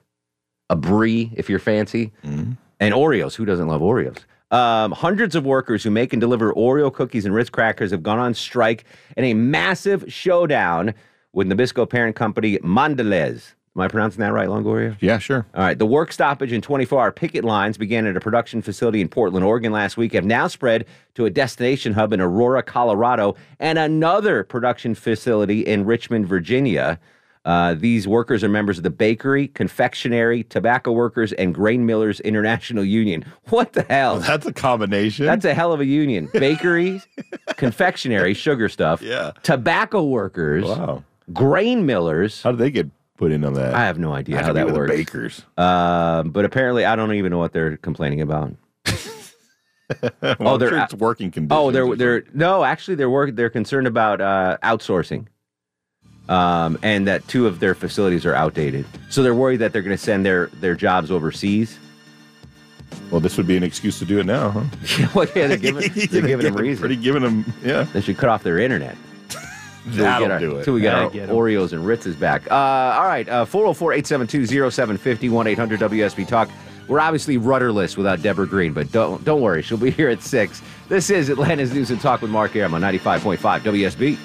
[0.69, 2.51] a brie if you're fancy, Mm-hmm.
[2.79, 3.35] and Oreos.
[3.35, 4.19] Who doesn't love Oreos?
[4.51, 8.17] Um, hundreds of workers who make and deliver Oreo cookies and Ritz crackers have gone
[8.19, 8.85] on strike
[9.17, 10.93] in a massive showdown
[11.33, 13.53] with Nabisco parent company Mondelez.
[13.75, 14.97] Am I pronouncing that right, Longoria?
[14.99, 15.45] Yeah, sure.
[15.53, 15.77] All right.
[15.77, 19.45] The work stoppage and 24 hour picket lines began at a production facility in Portland,
[19.45, 24.43] Oregon last week, have now spread to a destination hub in Aurora, Colorado, and another
[24.43, 26.99] production facility in Richmond, Virginia.
[27.45, 32.83] Uh, these workers are members of the Bakery, Confectionery, Tobacco Workers, and Grain Millers International
[32.83, 33.23] Union.
[33.45, 34.19] What the hell?
[34.19, 35.25] That's a combination.
[35.25, 36.29] That's a hell of a union.
[36.33, 37.01] Bakery,
[37.55, 39.31] confectionery, sugar stuff, Yeah.
[39.43, 41.03] tobacco workers, wow.
[41.31, 42.43] grain millers.
[42.43, 42.87] How did they get
[43.19, 43.75] put in on that?
[43.75, 44.91] I have no idea how that works.
[44.95, 45.41] Bakers.
[45.57, 48.55] Um, but apparently, I don't even know what they're complaining about.
[50.01, 51.59] well, Oh, I'm they're sure it's working conditions.
[51.59, 53.35] Oh, they're they're no, actually, they're work.
[53.35, 55.27] They're concerned about uh, outsourcing,
[56.29, 58.85] um, and that two of their facilities are outdated.
[59.09, 61.77] So they're worried that they're going to send their their jobs overseas.
[63.11, 65.07] Well, this would be an excuse to do it now, huh?
[65.13, 66.79] well, yeah, they're giving they're giving them reason.
[66.79, 67.83] Pretty giving them, yeah.
[67.83, 68.95] They should cut off their internet.
[69.83, 70.63] Till we That'll get our, do it.
[70.63, 71.29] Till we get That'll our get.
[71.29, 72.49] Oreos and Ritzes back.
[72.51, 76.49] Uh, all right, 404 872 0750 1 800 WSB Talk.
[76.87, 80.61] We're obviously rudderless without Deborah Green, but don't don't worry, she'll be here at 6.
[80.89, 84.17] This is Atlanta's News and Talk with Mark Arum on 95.5 WSB.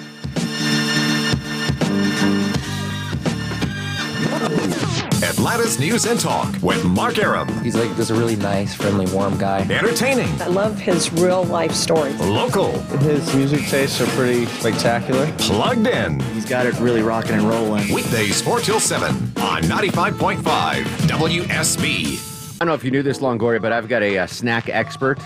[5.55, 7.47] Atlanta's News and Talk with Mark Arum.
[7.63, 9.61] He's like just a really nice, friendly, warm guy.
[9.61, 12.19] Entertaining, I love his real life stories.
[12.19, 15.31] local, His music tastes are pretty spectacular.
[15.37, 16.19] plugged in.
[16.33, 17.93] He's got it really rocking and rolling.
[17.93, 22.55] Weekdays 4 till 7 on 95.5 WSB.
[22.55, 25.19] I don't know if you knew this, Longoria, but I've got a, uh snack expert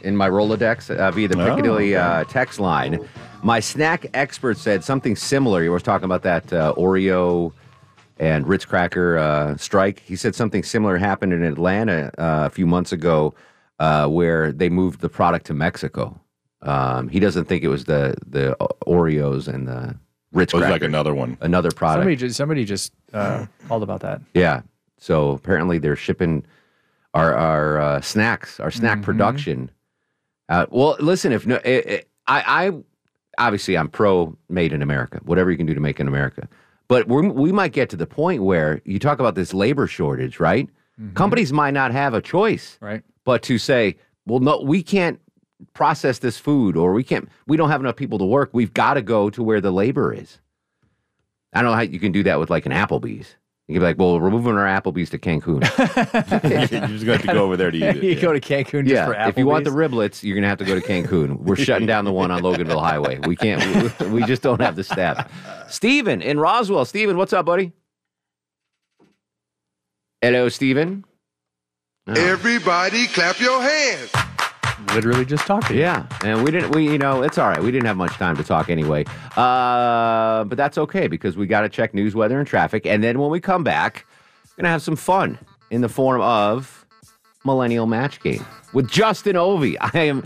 [0.00, 2.04] in my Rolodex uh, via the Oh, Piccadilly okay.
[2.04, 3.08] uh, text line.
[3.44, 5.62] My snack expert said something similar.
[5.62, 7.52] You were talking about that uh, Oreo
[8.18, 10.00] and Ritz cracker uh, strike.
[10.00, 13.34] He said something similar happened in Atlanta uh, a few months ago,
[13.78, 16.18] uh, where they moved the product to Mexico.
[16.62, 18.56] Um, he doesn't think it was the the
[18.86, 19.96] Oreos and the
[20.32, 20.72] Ritz It was crackers.
[20.72, 21.38] like another one.
[21.40, 22.00] another product.
[22.02, 24.20] Somebody just somebody just uh, called about that.
[24.34, 24.62] Yeah.
[24.98, 26.44] So apparently they're shipping
[27.14, 29.02] our our uh, snacks, our snack Mhm.
[29.04, 29.70] production.
[30.48, 32.72] Uh, well, listen, if no, it, it, I, I
[33.46, 36.48] obviously I'm pro made in America, whatever you can do to make in America.
[36.88, 40.40] But we're, we might get to the point where you talk about this labor shortage,
[40.40, 40.68] right?
[41.00, 41.14] Mm-hmm.
[41.14, 43.02] Companies might not have a choice, Right.
[43.24, 45.20] but to say, well, no, we can't
[45.74, 48.50] process this food, or we can't, we don't have enough people to work.
[48.52, 50.38] We've got to go to where the labor is.
[51.52, 53.36] I don't know how you can do that with like an Applebee's.
[53.68, 55.60] You can be like, well, we're moving our Applebee's to Cancun.
[56.70, 58.02] You're just going to have to go over there to eat it.
[58.02, 58.20] you yeah.
[58.22, 60.64] go to Cancun just for yeah, if you want the riblets, you're gonna have to
[60.64, 61.36] go to Cancun.
[61.40, 63.18] We're shutting down the one on Loganville Highway.
[63.26, 64.00] We can't.
[64.00, 65.30] We, we just don't have the staff.
[65.70, 66.86] Steven in Roswell.
[66.86, 67.72] Steven, what's up, buddy?
[70.22, 71.04] Hello, Steven.
[72.06, 74.10] Oh, Everybody clap your hands.
[74.94, 75.76] Literally just you.
[75.76, 76.74] yeah, and we didn't.
[76.74, 77.62] We, you know, it's all right.
[77.62, 79.04] We didn't have much time to talk anyway.
[79.36, 83.18] Uh, but that's okay because we got to check news, weather, and traffic, and then
[83.18, 84.06] when we come back,
[84.44, 85.38] we're gonna have some fun
[85.70, 86.86] in the form of
[87.44, 89.76] Millennial Match Game with Justin Ovi.
[89.94, 90.22] I am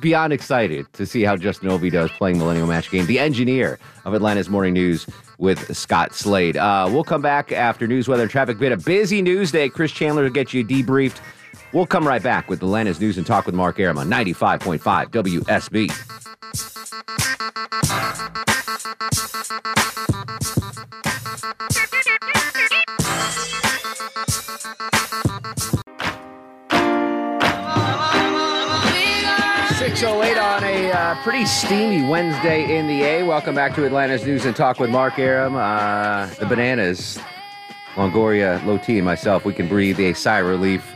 [0.00, 4.14] beyond excited to see how Justin Ovi does playing Millennial Match Game, the engineer of
[4.14, 5.06] Atlanta's Morning News
[5.38, 6.56] with Scott Slade.
[6.56, 8.58] Uh, we'll come back after news, weather, and traffic.
[8.58, 9.68] Been a busy news day.
[9.68, 11.20] Chris Chandler will get you debriefed.
[11.72, 15.90] We'll come right back with Atlanta's News and Talk with Mark Arum on 95.5 WSB.
[31.14, 33.22] Uh, pretty steamy Wednesday in the A.
[33.24, 35.54] Welcome back to Atlanta's News and Talk with Mark Arum.
[35.54, 37.18] Uh, the bananas,
[37.94, 40.94] Longoria, Loti, and myself, we can breathe a sigh of relief.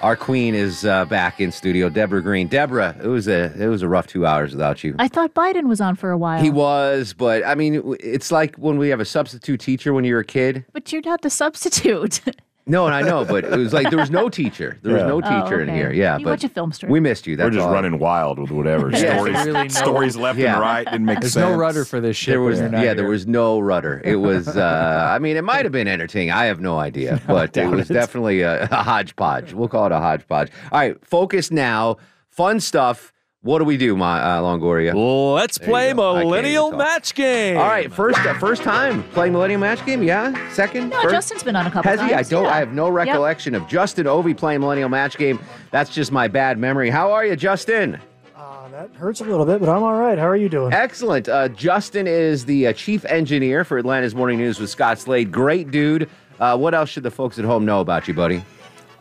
[0.00, 2.46] Our queen is uh, back in studio, Deborah Green.
[2.46, 4.94] Deborah, it was a it was a rough two hours without you.
[4.98, 6.40] I thought Biden was on for a while.
[6.40, 10.20] He was, but I mean, it's like when we have a substitute teacher when you're
[10.20, 10.64] a kid.
[10.72, 12.20] But you're not the substitute.
[12.68, 14.78] No, and I know, but it was like there was no teacher.
[14.82, 15.08] There was Yeah.
[15.08, 15.76] no Oh, teacher in okay.
[15.78, 15.90] here.
[15.92, 16.90] Yeah, You but watch a film strip.
[16.92, 17.34] we missed you.
[17.34, 17.72] That's We're just all.
[17.72, 18.90] running wild with whatever.
[18.92, 19.16] Yeah.
[19.16, 20.52] Stories, Really no- stories left Yeah.
[20.52, 21.34] and right didn't make sense.
[21.34, 21.52] There's sense.
[21.52, 22.32] no rudder for this shit.
[22.32, 24.02] There was, you're yeah, there was no rudder.
[24.04, 26.30] It was, uh, I mean, it might have been entertaining.
[26.30, 27.94] I have no idea, but it was it.
[27.94, 29.54] definitely a, a hodgepodge.
[29.54, 30.50] We'll call it a hodgepodge.
[30.70, 31.96] All right, focus now.
[32.30, 33.12] Fun stuff.
[33.48, 34.92] What do we do, my uh, Longoria?
[35.34, 36.10] Let's There play go.
[36.10, 36.72] I can't even Millennial.
[36.72, 37.56] Match Game.
[37.56, 40.02] All right, first, uh, first time playing Millennial Match Game.
[40.02, 40.90] Yeah, second.
[40.90, 41.14] no, First?
[41.14, 42.10] Justin's been on a couple Has times.
[42.10, 42.14] he?
[42.14, 42.44] I don't.
[42.44, 42.50] yeah.
[42.50, 45.40] I have no recollection of Justin Ovi playing Millennial Match Game.
[45.70, 46.90] That's just my bad memory.
[46.90, 47.98] How are you, Justin?
[48.36, 50.18] Uh, that hurts a little bit, but I'm all right.
[50.18, 50.74] How are you doing?
[50.74, 51.26] Excellent.
[51.26, 55.32] Uh, Justin is the uh, chief engineer for Atlanta's Morning News with Scott Slade.
[55.32, 56.10] Great dude.
[56.38, 58.44] Uh, what else should the folks at home know about you, buddy?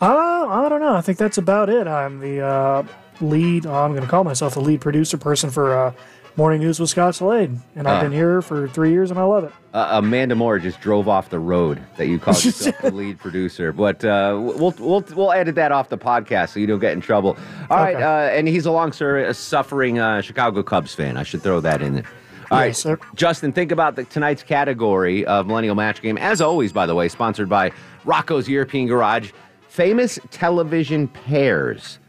[0.01, 0.93] Uh, I don't know.
[0.95, 1.87] I think that's about it.
[1.87, 2.83] I'm the uh,
[3.19, 3.65] lead.
[3.65, 5.93] I'm going to call myself the lead producer person for uh,
[6.35, 8.01] Morning News with Scott Slade, and I've Ah.
[8.03, 9.51] been here for three years, and I love it.
[9.73, 13.71] Uh, Amanda Moore just drove off the road that you called yourself the lead producer,
[13.73, 17.01] but uh, we'll we'll we'll edit that off the podcast so you don't get in
[17.01, 17.35] trouble.
[17.71, 18.03] All right, Okay.
[18.03, 21.17] uh, and he's a long suffering uh, Chicago Cubs fan.
[21.17, 22.05] I should throw that in there.
[22.51, 22.99] All right, Yes, sir.
[23.15, 26.17] Justin, think about the, tonight's category of Millennial Match Game.
[26.19, 27.71] As always, by the way, sponsored by
[28.05, 29.31] Rocco's European Garage.
[29.77, 31.99] Famous television pairs.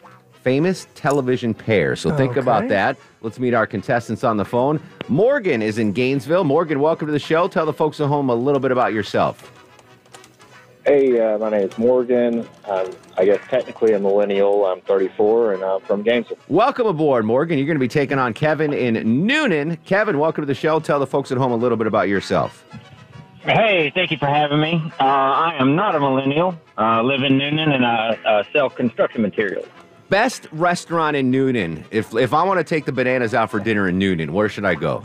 [0.41, 2.01] Famous television pairs.
[2.01, 2.97] So think about that.
[3.21, 4.81] Let's meet our contestants on the phone.
[5.09, 6.45] Morgan is in Gainesville.
[6.45, 7.47] Morgan, welcome to the show.
[7.47, 9.53] Tell the folks at home a little bit about yourself.
[10.87, 12.49] Hey, uh, my name is Morgan.
[12.67, 14.65] I'm, I guess technically a millennial.
[14.65, 16.39] I'm 34 and I'm from Gainesville.
[16.49, 17.59] Welcome aboard, Morgan.
[17.59, 18.95] You're going to be taking on Kevin in
[19.27, 19.77] Newnan.
[19.85, 20.81] Kevin, welcome to the show.
[20.81, 22.65] Tell the folks at home a little bit about yourself.
[23.43, 24.83] Hey, thank you for having me.
[25.01, 26.59] Uh, I am not a millennial.
[26.77, 29.67] Uh, live in Newnan and I uh, sell construction materials.
[30.09, 31.85] Best restaurant in Newnan.
[31.91, 34.65] If if I want to take the bananas out for dinner in Newnan, where should
[34.65, 35.05] I go?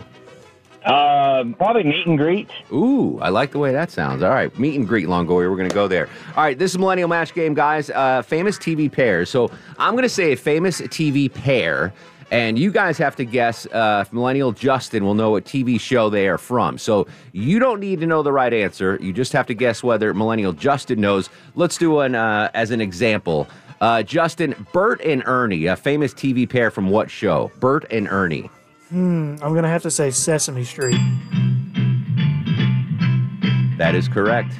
[0.86, 2.50] Uh, probably meet and greet.
[2.72, 4.22] Ooh, I like the way that sounds.
[4.22, 5.50] All right, meet and greet, Longoria.
[5.50, 6.10] We're going to go there.
[6.36, 7.90] All right, this is Millennial Match Game, guys.
[7.90, 9.30] Uh, famous TV pairs.
[9.30, 11.94] So I'm going to say a famous TV pair,
[12.34, 16.10] and you guys have to guess uh, if Millennial Justin will know what TV show
[16.10, 16.80] they are from.
[16.80, 18.98] So you don't need to know the right answer.
[19.00, 21.30] You just have to guess whether Millennial Justin knows.
[21.54, 23.48] Let's do an uh, as an example.
[23.82, 27.52] Uh, Justin, Bert and Ernie, a famous TV pair from what show?
[27.60, 28.50] Bert and Ernie.
[28.90, 30.98] Hmm, I'm going to have to say Sesame Street.
[33.78, 34.54] That is correct.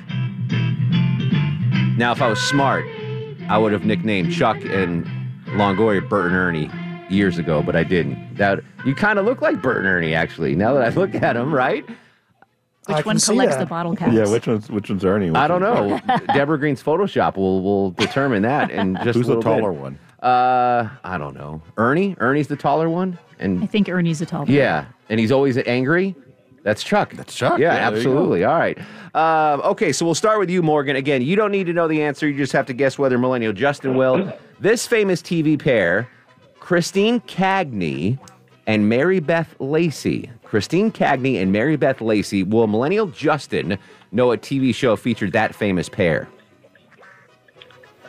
[1.98, 2.86] Now, if I was smart,
[3.50, 5.08] I would have nicknamed Chuck and
[5.48, 6.70] Longoria Bert and Ernie
[7.14, 8.36] years ago, but I didn't.
[8.36, 10.56] That you kind of look like Bert and Ernie, actually.
[10.56, 11.86] Now that I look at them, right?
[12.88, 14.14] Which one collects the bottle caps?
[14.14, 15.28] Yeah, which one's which one's Ernie?
[15.30, 16.18] Which I don't one's know.
[16.34, 18.72] Deborah Green's Photoshop will will determine that.
[18.72, 19.62] And just Who's a the little bit.
[19.62, 19.98] taller one?
[20.22, 21.62] Uh, I don't know.
[21.78, 22.16] Ernie.
[22.20, 24.50] Ernie's the taller one, and I think Ernie's a tall.
[24.50, 26.14] yeah, and he's always angry.
[26.64, 27.12] That's Chuck.
[27.14, 27.60] That's Chuck.
[27.60, 28.10] Yeah, Yeah, there you go.
[28.12, 28.44] absolutely.
[28.46, 28.78] All right.
[29.14, 30.96] Um, okay, so we'll start with you, Morgan.
[30.96, 32.26] Again, you don't need to know the answer.
[32.28, 34.32] You just have to guess whether Millennial Justin will.
[34.62, 36.08] This famous TV pair,
[36.78, 38.18] Christine Cagney
[38.66, 40.32] and Mary Beth Lacey.
[40.44, 42.42] Christine Cagney and Mary Beth Lacey.
[42.42, 43.78] Will millennial Justin
[44.12, 46.28] know a TV show featured that famous pair?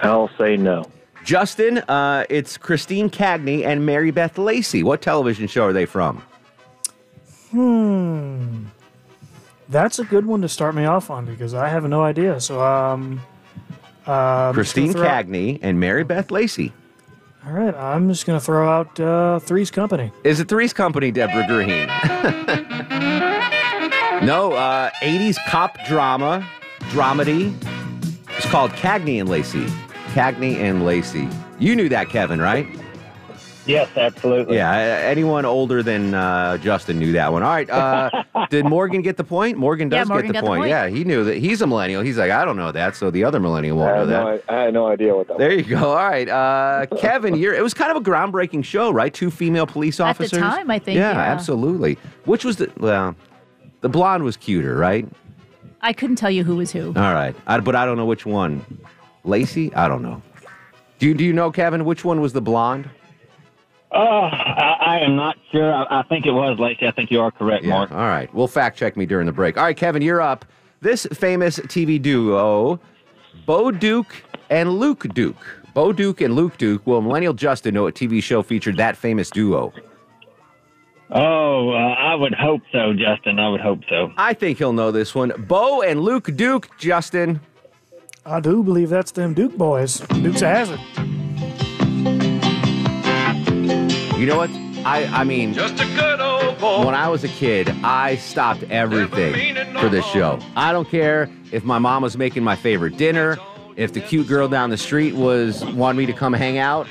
[0.01, 0.87] I'll say no.
[1.27, 4.83] Justin, uh, it's Christine Cagney and Mary Beth Lacey.
[4.83, 6.23] What television show are they from?
[7.51, 8.65] Hmm.
[9.69, 12.41] That's a good one to start me off on because I have no idea.
[12.41, 13.21] So, um,
[14.09, 16.73] uh, I'm just gonna Christine throw out- Cagney and Mary Beth Lacey.
[17.47, 20.11] All right, I'm just going to throw out uh, Three's Company.
[20.24, 21.86] Is it Three's Company, Deborah Green?
[24.24, 26.49] no, uh, 80s cop drama,
[26.92, 27.55] dramedy.
[28.38, 29.66] It's called Cagney and Lacey.
[30.14, 31.28] Cagney and Lacey.
[31.59, 32.66] You knew that, Kevin, right?
[33.67, 34.57] Yes, absolutely.
[34.57, 37.43] Yeah, anyone older than uh, Justin knew that one.
[37.43, 38.11] All right, uh,
[38.51, 39.57] did Morgan get the point?
[39.57, 40.61] Morgan Yeah, does Morgan get the got the point.
[40.61, 40.69] point.
[40.71, 41.37] Yeah, he knew that.
[41.39, 42.03] He's a millennial.
[42.03, 44.25] He's like, I don't know that, so the other millennial won't know had, that.
[44.51, 45.91] no, I had no idea what that There you go.
[45.91, 49.12] All right, uh, Kevin, you're, it was kind of a groundbreaking show, right?
[49.12, 50.33] Two female police officers.
[50.35, 50.59] At the officers.
[50.59, 51.21] time, I think, Yeah, yeah.
[51.21, 51.97] absolutely.
[52.27, 53.15] Which was the well,
[53.81, 55.09] the blonde was cuter, right?
[55.81, 56.89] I couldn't tell you who was who.
[56.89, 58.65] All right, I, but I don't know which one.
[59.25, 60.21] Lacey, I don't know.
[60.99, 61.85] Do you do you know Kevin?
[61.85, 62.89] Which one was the blonde?
[63.95, 65.72] Uh, I, I am not sure.
[65.72, 66.88] I, I think it was Lacey.
[66.88, 67.92] I think you are correct, Mark.
[67.92, 69.57] All right, we'll fact check me during the break.
[69.57, 70.45] All right, Kevin, you're up.
[70.80, 72.80] This famous TV duo,
[73.47, 74.14] Bo Duke
[74.51, 75.61] and Luke Duke.
[75.74, 76.86] Bo Duke and Luke Duke.
[76.86, 79.72] Will Millennial Justin know what TV show featured that famous duo?
[81.11, 83.38] Oh, uh, I would hope so, Justin.
[83.38, 84.12] I would hope so.
[84.16, 85.32] I think he'll know this one.
[85.47, 87.40] Bo and Luke Duke, Justin.
[88.26, 90.01] I do believe that's them Duke boys.
[90.01, 90.80] Duke's a hazard.
[94.25, 94.49] You know what?
[94.87, 96.87] I I mean, Just a good old boy.
[96.87, 100.39] when I was a kid, I stopped everything for this show.
[100.57, 103.37] I don't care if my mom was making my favorite dinner,
[103.77, 106.87] if the cute girl down the street was wanting me to come hang out.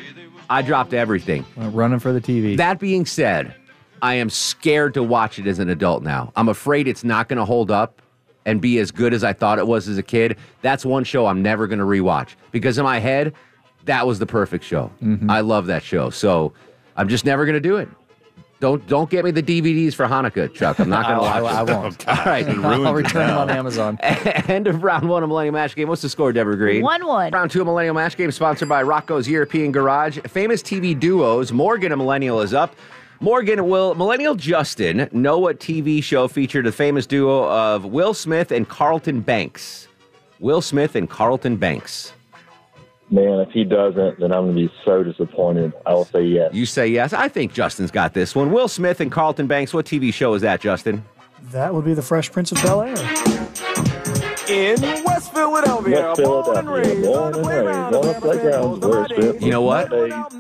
[0.48, 1.44] I dropped everything.
[1.60, 2.56] Uh, running for the TV.
[2.56, 3.56] That being said,
[4.04, 6.32] I am scared to watch it as an adult now.
[6.36, 8.00] I'm afraid it's not going to hold up
[8.46, 10.38] and be as good as I thought it was as a kid.
[10.62, 13.34] That's one show I'm never going to rewatch because in my head,
[13.86, 14.92] that was the perfect show.
[15.28, 16.12] I love that show.
[16.12, 16.54] So
[16.96, 17.90] I'm just never going to do it.
[18.60, 20.80] Don't don't get me the DVDs for Hanukkah, Chuck.
[20.80, 21.76] I'm not going to I- watch I it.
[21.78, 22.08] won't.
[22.20, 22.48] All right.
[22.48, 23.98] I'll return them on Amazon.
[24.02, 25.90] End of round one of Millennium Match Game.
[25.90, 26.82] What's the score, Deborah Green?
[26.82, 27.32] 1 1.
[27.34, 30.18] Round two of Millennial Match Game, sponsored by Rocco's European Garage.
[30.28, 31.52] Famous TV duos.
[31.52, 32.74] Morgan, a millennial, is up.
[33.20, 38.52] Morgan, will Millennial Justin know what TV show featured a famous duo of Will Smith
[38.52, 39.90] and Carlton Banks?
[40.40, 42.14] Will Smith and Carlton Banks.
[43.14, 45.72] Man, if he doesn't, then I'm going to be so disappointed.
[45.86, 46.52] I will say yes.
[46.52, 47.14] You say yes.
[47.14, 48.52] I think Justin's got this one.
[48.52, 49.72] Will Smith and Carlton Banks.
[49.72, 51.06] What TV show is that, Justin?
[51.52, 52.96] That would be the Fresh Prince of Bel Air.
[54.50, 59.52] In West Philadelphia, West Philadelphia, born and raised on the playgrounds where I spent You
[59.52, 59.94] know what?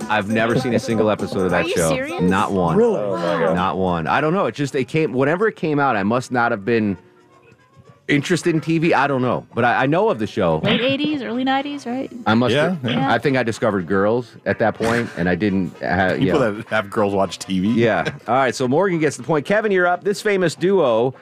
[0.10, 1.90] I've never seen a single episode of that Are you show.
[1.90, 2.22] serious?
[2.24, 2.76] Not one.
[2.76, 3.00] Really?
[3.00, 3.56] Oh my God.
[3.56, 4.08] Not one.
[4.08, 4.48] I don't know.
[4.48, 5.96] It just it came whenever it came out.
[5.96, 6.98] I must not have been
[8.08, 8.93] interested in TV.
[8.93, 10.58] I don't know, but I, I know of the show.
[10.58, 12.12] Late 80s, early 90s, right?
[12.26, 12.54] I must.
[12.54, 13.12] Yeah, yeah.
[13.12, 15.78] I think I discovered girls at that point, and I didn't.
[15.80, 16.49] Have, People yeah.
[16.51, 17.76] that have girls watch TV.
[17.76, 18.14] yeah.
[18.28, 18.54] All right.
[18.56, 19.45] So Morgan gets the point.
[19.45, 20.04] Kevin, you're up.
[20.04, 21.14] This famous duo,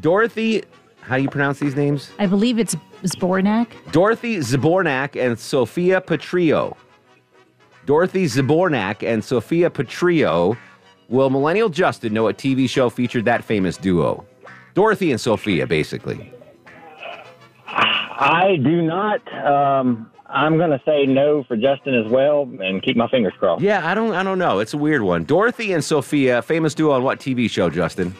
[0.00, 0.64] Dorothy.
[1.00, 2.10] How do you pronounce these names?
[2.18, 2.74] I believe it's
[3.04, 3.68] Zbornak.
[3.92, 6.76] Dorothy Zabornak and Sophia Petrillo.
[7.86, 10.56] Dorothy Zabornak and Sophia Petrillo.
[11.08, 14.26] Will Millennial Justin know what TV show featured that famous duo?
[14.76, 16.30] Dorothy and Sophia, basically.
[17.66, 19.22] I do not.
[19.34, 23.62] Um, I'm going to say no for Justin as well, and keep my fingers crossed.
[23.62, 24.58] Yeah, I don't, I don't know.
[24.58, 25.24] It's a weird one.
[25.24, 28.14] Dorothy and Sophia, famous duo on what TV show, Justin?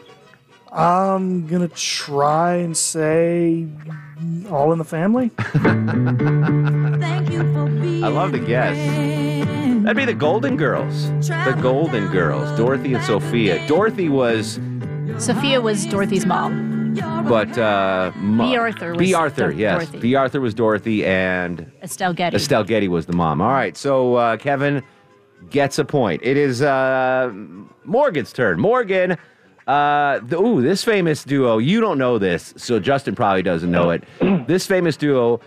[0.72, 3.66] I'm gonna try and say
[4.50, 5.30] All in the Family.
[5.38, 5.42] I
[8.09, 8.76] love the guess.
[9.84, 11.11] That'd be the Golden Girls.
[11.28, 12.57] The Golden Girls.
[12.59, 13.66] Dorothy and Sophia.
[13.68, 14.59] Dorothy was,
[15.18, 16.94] Sophia was Dorothy's mom.
[17.28, 19.76] but uh, mo- Bea Arthur was Bea Arthur, Dor- yes.
[19.78, 19.98] Dorothy.
[19.98, 22.36] Bea Arthur was Dorothy, and Estelle Getty.
[22.36, 23.40] Estelle Getty was the mom.
[23.40, 24.82] All right, so uh, Kevin
[25.50, 26.20] gets a point.
[26.22, 27.32] It is uh,
[27.84, 28.61] Morgan's turn.
[28.61, 29.16] Morgan,
[29.66, 31.59] uh, the, ooh, this famous duo.
[31.59, 34.04] You don't know this, so Justin probably doesn't know it.
[34.46, 35.40] this famous duo,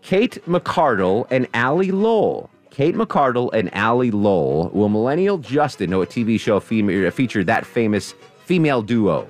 [0.00, 2.48] Kate McArdle and Allie Lowell.
[2.70, 4.70] Kate McArdle and Allie Lowell.
[4.70, 8.14] Will Millennial Justin know a TV show fem- featured that famous
[8.44, 9.26] female duo?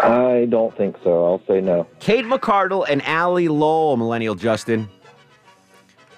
[0.00, 1.24] I don't think so.
[1.24, 1.86] I'll say no.
[2.00, 4.88] Kate McArdle and Allie Lowell, Millennial Justin.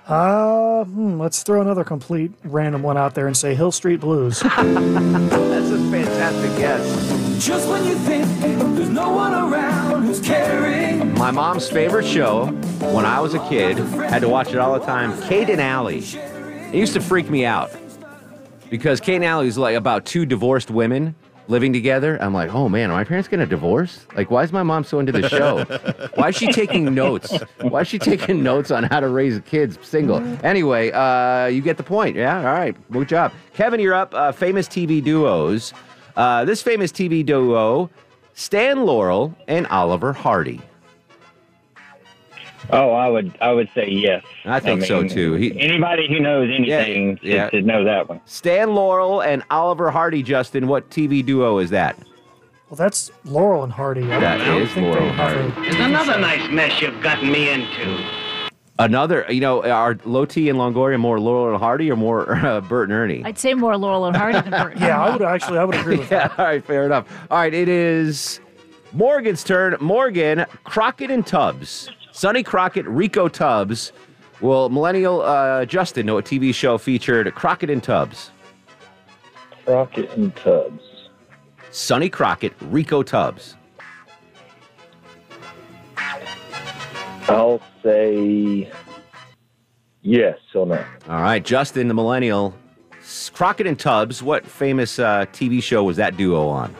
[0.09, 4.41] Uh, hmm, let's throw another complete random one out there and say Hill Street Blues.
[4.41, 7.45] That's a fantastic guess.
[7.45, 11.15] Just when you think there's no one around who's caring.
[11.15, 12.47] My mom's favorite show
[12.95, 15.99] when I was a kid, had to watch it all the time, Kate and Allie.
[15.99, 17.71] It used to freak me out.
[18.71, 21.15] Because Kate and Allie's like about two divorced women
[21.49, 22.21] living together.
[22.23, 24.07] I'm like, oh man, are my parents gonna divorce?
[24.15, 25.65] Like, why is my mom so into the show?
[26.15, 27.37] why is she taking notes?
[27.61, 30.19] Why is she taking notes on how to raise kids single?
[30.45, 32.17] Anyway, uh, you get the point.
[32.17, 33.81] Yeah, all right, good job, Kevin.
[33.81, 34.15] You're up.
[34.15, 35.73] Uh, famous TV duos.
[36.17, 37.89] Uh, this famous TV duo,
[38.35, 40.61] Stan Laurel and Oliver Hardy.
[42.71, 44.23] Oh, I would I would say yes.
[44.45, 45.35] I think so, too.
[45.35, 47.51] He- anybody who knows anything should, yeah.
[47.51, 48.21] should know that one.
[48.27, 50.23] Stan Laurel and Oliver Hardy.
[50.23, 51.97] Justin, what TV duo is that?
[52.69, 54.03] Well, that's Laurel and Hardy.
[54.13, 55.63] I That don't is think Laurel and Hardy.
[55.63, 58.05] There's another nice mess you've gotten me into.
[58.81, 62.91] Another, you know, are Loti and Longoria more Laurel and Hardy or more uh, Bert
[62.91, 63.23] and Ernie?
[63.25, 64.77] I'd say more Laurel and Hardy than Bert.
[64.81, 65.59] Yeah, I would actually.
[65.59, 67.11] I would agree with yeah, all right, fair enough.
[67.31, 68.39] All right, it is
[68.93, 69.77] Morgan's turn.
[69.81, 71.91] Morgan, Crockett and Tubbs.
[72.19, 73.93] Sonny Crockett, Rico Tubbs.
[74.41, 78.33] Will Millennial uh, Justin know a TV show featured Crockett and Tubbs?
[79.65, 80.83] Crockett and Tubbs.
[81.71, 83.55] Sonny Crockett, Rico Tubbs.
[87.29, 88.69] I'll say
[90.03, 90.85] yes or no.
[91.09, 92.53] All right, Justin, the Millennial.
[93.33, 96.75] Crockett and Tubbs, what famous uh, TV show was that duo on?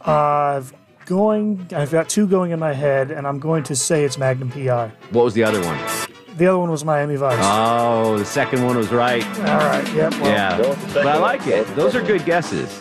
[0.00, 0.72] I've
[1.12, 1.66] going.
[1.74, 4.90] I've got two going in my head, and I'm going to say it's Magnum PI.
[5.10, 5.78] What was the other one?
[6.38, 7.38] The other one was Miami Vice.
[7.42, 9.24] Oh, the second one was right.
[9.40, 9.86] All right.
[9.94, 10.12] Yep.
[10.14, 10.56] Well, yeah,
[10.94, 11.66] but I like it.
[11.76, 12.80] Those are good guesses.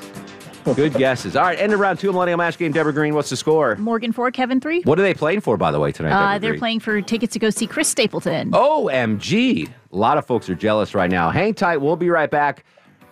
[0.76, 1.36] Good guesses.
[1.36, 2.72] All right, end of round two, Millennial Match Game.
[2.72, 3.76] Deborah Green, what's the score?
[3.78, 4.82] Morgan four, Kevin three.
[4.84, 6.12] What are they playing for, by the way, tonight?
[6.14, 6.60] Uh, they're Green?
[6.60, 8.52] playing for tickets to go see Chris Stapleton.
[8.52, 9.68] OMG.
[9.92, 11.30] A lot of folks are jealous right now.
[11.32, 11.78] Hang tight.
[11.78, 12.64] We'll be right back.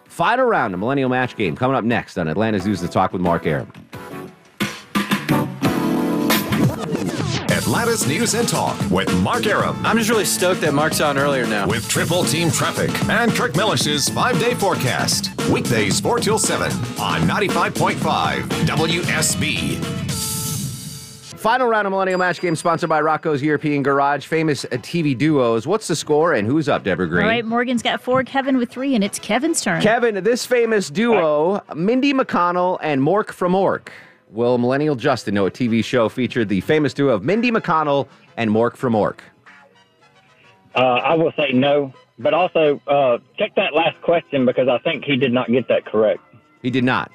[0.06, 3.22] Final round of Millennial Match Game coming up next on Atlanta's News to Talk with
[3.22, 3.72] Mark Arum.
[7.70, 9.80] Atlanta's News and Talk with Mark Arum.
[9.86, 11.68] I'm just really stoked that Mark's on earlier now.
[11.68, 15.30] With Triple Team Traffic and Kirk Mellish's five day forecast.
[15.52, 19.78] Weekdays 4 till 7 on 95.5 WSB.
[21.38, 24.26] Final round of Millennial Match Game sponsored by Rocco's European Garage.
[24.26, 25.68] Famous TV duos.
[25.68, 27.22] What's the score and who's up, Deborah Green?
[27.22, 29.80] All right, Morgan's got four, Kevin with three, and it's Kevin's turn.
[29.84, 33.92] Kevin, this famous duo, Mindy McConnell and Mork from Ork.
[34.30, 38.08] Will Millennial Justin know a TV show featured the famous duo of Mindy McConnell
[38.38, 39.24] and Mork from Ork?
[40.76, 45.04] Uh, I will say no, but also uh, check that last question because I think
[45.04, 46.22] he did not get that correct.
[46.62, 47.12] He did not.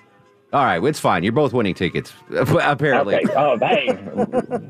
[0.52, 1.24] All right, it's fine.
[1.24, 3.16] You're both winning tickets, apparently.
[3.16, 3.34] Okay.
[3.34, 3.92] Oh, hey,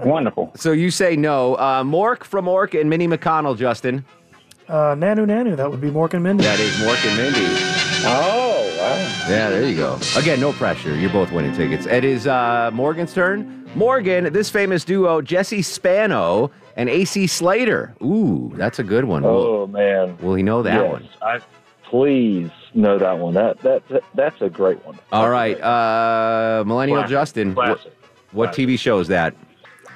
[0.08, 0.52] wonderful.
[0.56, 1.54] So you say no.
[1.56, 4.04] Uh, Mork from Ork and Minnie McConnell, Justin.
[4.66, 5.56] Uh, Nanu Nanu.
[5.56, 6.44] That would be Mork and Mindy.
[6.44, 7.46] That is Mork and Mindy.
[8.06, 8.43] Oh,
[8.84, 9.26] wow.
[9.28, 9.98] Yeah, there you go.
[10.16, 10.94] Again, no pressure.
[10.96, 11.86] You're both winning tickets.
[11.86, 13.68] It is uh, Morgan's turn.
[13.74, 17.94] Morgan, this famous duo, Jesse Spano and AC Slater.
[18.02, 19.22] Ooh, that's a good one.
[19.22, 20.16] Will, Oh man.
[20.18, 21.08] will he know that yes, one?
[21.22, 21.40] I
[21.84, 23.34] please know that one.
[23.34, 24.98] That that, that that's a great one.
[25.12, 27.10] All right, uh, Millennial Classic.
[27.10, 27.54] Justin.
[27.54, 27.92] What, Classic.
[28.32, 29.34] what TV show is that?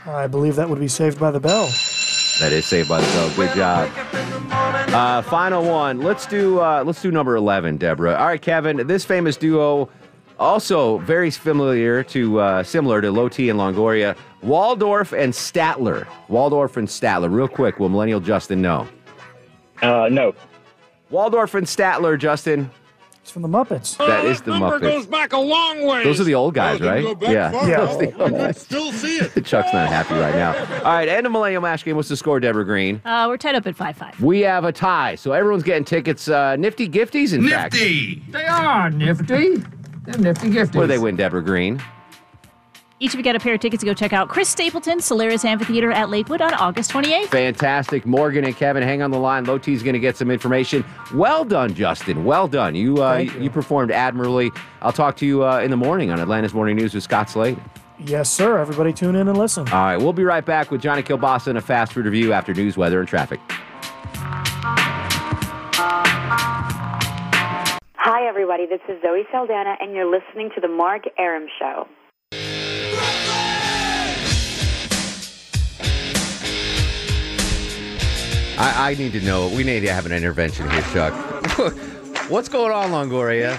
[0.06, 1.68] I believe that would be Saved by the Bell.
[2.40, 3.30] That is Saved by the Bell.
[3.34, 3.90] Good job.
[4.94, 6.00] Uh, final one.
[6.00, 8.14] Let's do uh, let's do number eleven, Deborah.
[8.14, 8.86] All right, Kevin.
[8.86, 9.88] This famous duo,
[10.38, 16.06] also very familiar to uh, similar to Low Loti and Longoria, Waldorf and Statler.
[16.28, 17.32] Waldorf and Statler.
[17.32, 18.86] Real quick, will Millennial Justin know?
[19.82, 20.32] Uh, no.
[21.10, 22.70] Waldorf and Statler, Justin.
[23.28, 23.98] It's from the Muppets.
[23.98, 24.80] That is the number Muppets.
[24.80, 26.02] goes back a long way.
[26.02, 27.04] Those are the old guys, right?
[27.20, 27.50] Yeah.
[27.50, 27.68] far.
[27.68, 27.76] Yeah.
[27.84, 29.32] Those the old I can still see it.
[29.44, 30.56] Chuck's not happy right now.
[30.78, 31.94] All right, end of Millennial Match Game.
[31.96, 33.02] What's the score, Deborah Green?
[33.04, 34.18] Uh, we're tied up at five five.
[34.18, 36.26] We have a tie, so everyone's getting tickets.
[36.26, 37.74] Uh, nifty gifties, in fact.
[37.74, 38.22] Nifty.
[38.30, 39.56] They are nifty.
[40.06, 40.74] They're nifty gifties.
[40.74, 41.82] What do they win, Deborah Green?
[43.00, 45.44] Each of you got a pair of tickets to go check out Chris Stapleton, Cellairis
[45.44, 47.26] Amphitheater at Lakewood on August 28th.
[47.26, 48.04] Fantastic.
[48.04, 49.46] Morgan and Kevin, hang on the line.
[49.46, 50.84] Loti's going to get some information.
[51.14, 52.24] Well done, Justin.
[52.24, 52.74] Well done.
[52.74, 53.30] You uh, you.
[53.42, 53.50] you.
[53.50, 54.50] performed admirably.
[54.82, 57.60] I'll talk to you uh, in the morning on Atlanta's Morning News with Scott Slade.
[58.00, 58.58] Yes, sir.
[58.58, 59.68] Everybody tune in and listen.
[59.68, 62.52] All right, we'll be right back with Johnny Kilbasa and a fast food review after
[62.52, 63.38] news, weather, and traffic.
[67.94, 68.66] Hi, everybody.
[68.66, 71.86] This is Zoe Saldana, and you're listening to The Mark Arum Show.
[78.58, 79.48] I, I need to know.
[79.48, 81.12] We need to have an intervention here, Chuck.
[82.30, 83.56] What's going on, Longoria?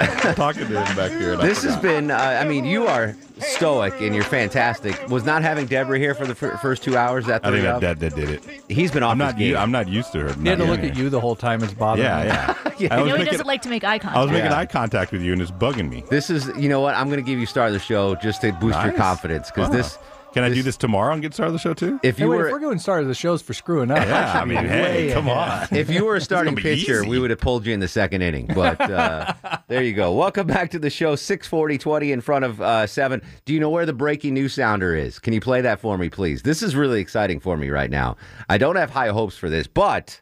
[0.34, 1.36] talking to him back here.
[1.36, 5.08] This has been, uh, I mean, you are stoic and you're fantastic.
[5.08, 7.74] Was not having Deborah here for the fir- first two hours that I think that,
[7.74, 7.80] up?
[7.82, 8.42] that that did it.
[8.68, 9.38] He's been off I'm his not.
[9.38, 9.50] game.
[9.50, 10.32] u- I'm not used to her.
[10.40, 11.62] He had to look at you the whole time.
[11.62, 12.26] It's bothering Yeah, me.
[12.28, 12.54] yeah.
[12.80, 12.94] Yeah.
[12.94, 14.16] I I was know he making, doesn't like to make eye contact.
[14.16, 14.56] I was making Yeah.
[14.58, 16.02] eye contact with you, and it's bugging me.
[16.08, 16.94] This is, you know what?
[16.94, 18.96] I'm going to give you star of the show just to boost your Nice.
[18.96, 19.76] confidence because Wow.
[19.76, 19.98] this
[20.32, 21.98] Can I do this tomorrow and get started the show too?
[22.04, 23.98] If Hey, you wait, were if we're going start of the shows for screwing up,
[24.06, 25.68] Yeah, I mean, hey, come ahead.
[25.72, 25.76] on.
[25.76, 27.08] If you were a starting pitcher, easy.
[27.08, 28.46] we would have pulled you in the second inning.
[28.54, 29.32] But uh,
[29.66, 30.12] there you go.
[30.14, 31.16] Welcome back to the show.
[31.16, 33.20] 640, 20 in front of uh, 7.
[33.44, 35.18] Do you know where the breaking news sounder is?
[35.18, 36.42] Can you play that for me, please?
[36.42, 38.16] This is really exciting for me right now.
[38.48, 40.20] I don't have high hopes for this, but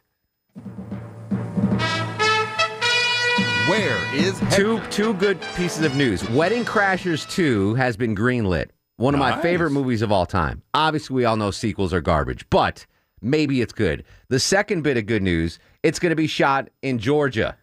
[3.69, 6.27] Where is two two good pieces of news.
[6.31, 8.69] Wedding Crashers 2 has been greenlit.
[8.99, 10.61] One of my favorite movies of all time.
[10.73, 12.85] Obviously, we all know sequels are garbage, but
[13.21, 14.03] maybe it's good.
[14.27, 17.55] The second bit of good news, it's going to be shot in Georgia.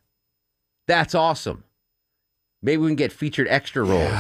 [0.87, 1.65] That's awesome.
[2.63, 4.11] Maybe we can get featured extra roles.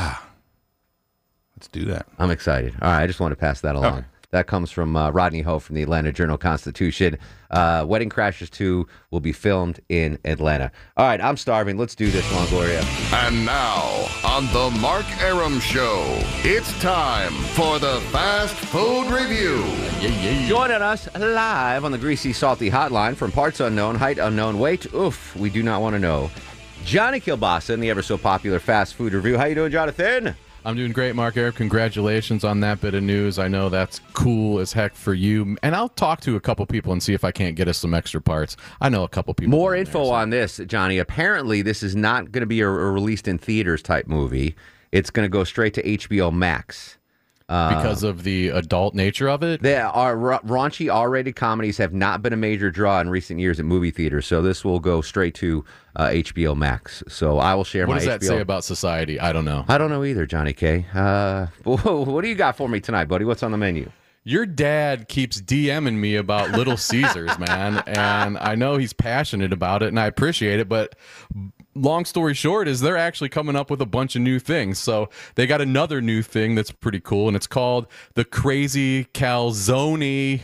[1.56, 2.06] Let's do that.
[2.18, 2.74] I'm excited.
[2.82, 3.78] All right, I just want to pass that oh.
[3.78, 3.98] along.
[4.00, 4.06] Okay.
[4.36, 7.16] That comes from uh, Rodney Ho from the Atlanta Journal Constitution.
[7.50, 10.70] Uh, Wedding Crashers 2 will be filmed in Atlanta.
[10.98, 11.78] All right, I'm starving.
[11.78, 12.84] Let's do this, Longoria.
[13.14, 13.80] And now,
[14.22, 16.04] on the Mark Arum Show,
[16.44, 19.64] it's time for the Fast Food Review.
[20.46, 25.34] Joining us live on the Greasy Salty Hotline from parts unknown, height unknown, weight, oof,
[25.36, 26.30] we do not want to know.
[26.84, 29.38] Johnny Kilbasa in the ever so popular Fast Food Review.
[29.38, 30.36] How you doing, Jonathan?
[30.66, 31.54] I'm doing great, Mark Eric.
[31.54, 33.38] Congratulations on that bit of news.
[33.38, 35.56] I know that's cool as heck for you.
[35.62, 37.94] And I'll talk to a couple people and see if I can't get us some
[37.94, 38.56] extra parts.
[38.80, 39.52] I know a couple people.
[39.52, 40.98] More info there, so- on this, Johnny.
[40.98, 44.56] Apparently, this is not going to be a, a released in theaters type movie.
[44.90, 46.95] It's going to go straight to HBO Max.
[47.48, 49.62] Because of the adult nature of it.
[49.62, 53.60] They are ra- raunchy R-rated comedies have not been a major draw in recent years
[53.60, 57.04] at movie theaters, so this will go straight to uh, HBO Max.
[57.08, 58.26] So I will share What my does that HBO.
[58.26, 59.20] say about society?
[59.20, 59.64] I don't know.
[59.68, 60.86] I don't know either, Johnny K.
[60.92, 63.24] Uh, what do you got for me tonight, buddy?
[63.24, 63.90] What's on the menu?
[64.26, 69.84] Your dad keeps DMing me about Little Caesars, man, and I know he's passionate about
[69.84, 70.68] it, and I appreciate it.
[70.68, 70.96] But
[71.76, 74.80] long story short, is they're actually coming up with a bunch of new things.
[74.80, 80.40] So they got another new thing that's pretty cool, and it's called the Crazy Calzone.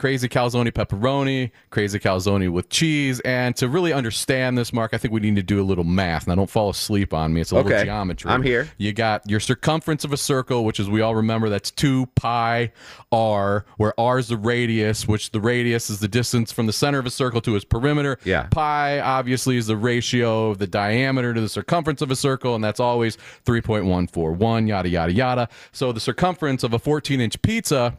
[0.00, 3.20] Crazy calzone pepperoni, crazy calzone with cheese.
[3.20, 6.26] And to really understand this, Mark, I think we need to do a little math.
[6.26, 7.42] Now, don't fall asleep on me.
[7.42, 8.30] It's a little geometry.
[8.30, 8.66] I'm here.
[8.78, 12.72] You got your circumference of a circle, which is we all remember that's 2 pi
[13.12, 16.98] r, where r is the radius, which the radius is the distance from the center
[16.98, 18.18] of a circle to its perimeter.
[18.24, 18.44] Yeah.
[18.44, 22.64] Pi obviously is the ratio of the diameter to the circumference of a circle, and
[22.64, 25.48] that's always 3.141, yada, yada, yada.
[25.72, 27.98] So the circumference of a 14 inch pizza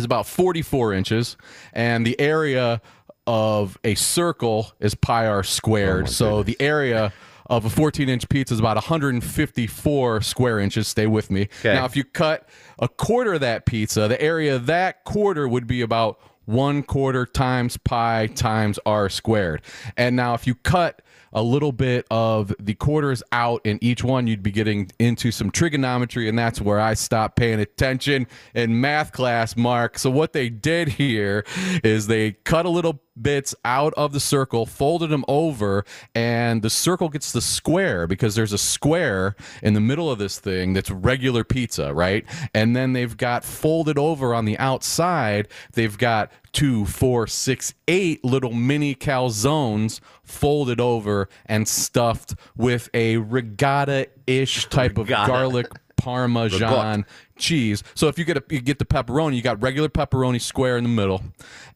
[0.00, 1.36] is about 44 inches,
[1.72, 2.82] and the area
[3.26, 6.06] of a circle is pi r squared.
[6.06, 7.12] Oh so the area
[7.50, 10.88] of a 14 inch pizza is about 154 square inches.
[10.88, 11.42] Stay with me.
[11.60, 11.74] Okay.
[11.74, 12.48] Now, if you cut
[12.78, 17.26] a quarter of that pizza, the area of that quarter would be about one quarter
[17.26, 19.62] times pi times r squared.
[19.96, 21.02] And now, if you cut
[21.32, 25.50] a little bit of the quarters out in each one, you'd be getting into some
[25.50, 29.98] trigonometry, and that's where I stopped paying attention in math class, Mark.
[29.98, 31.44] So, what they did here
[31.84, 36.70] is they cut a little bits out of the circle, folded them over, and the
[36.70, 40.90] circle gets the square because there's a square in the middle of this thing that's
[40.90, 42.24] regular pizza, right?
[42.54, 48.24] And then they've got folded over on the outside, they've got two, four, six, eight
[48.24, 55.66] little mini calzones folded over and stuffed with a ricotta ish type of garlic
[56.00, 57.04] parmesan
[57.36, 57.82] cheese.
[57.94, 60.84] So if you get a, you get the pepperoni, you got regular pepperoni square in
[60.84, 61.22] the middle,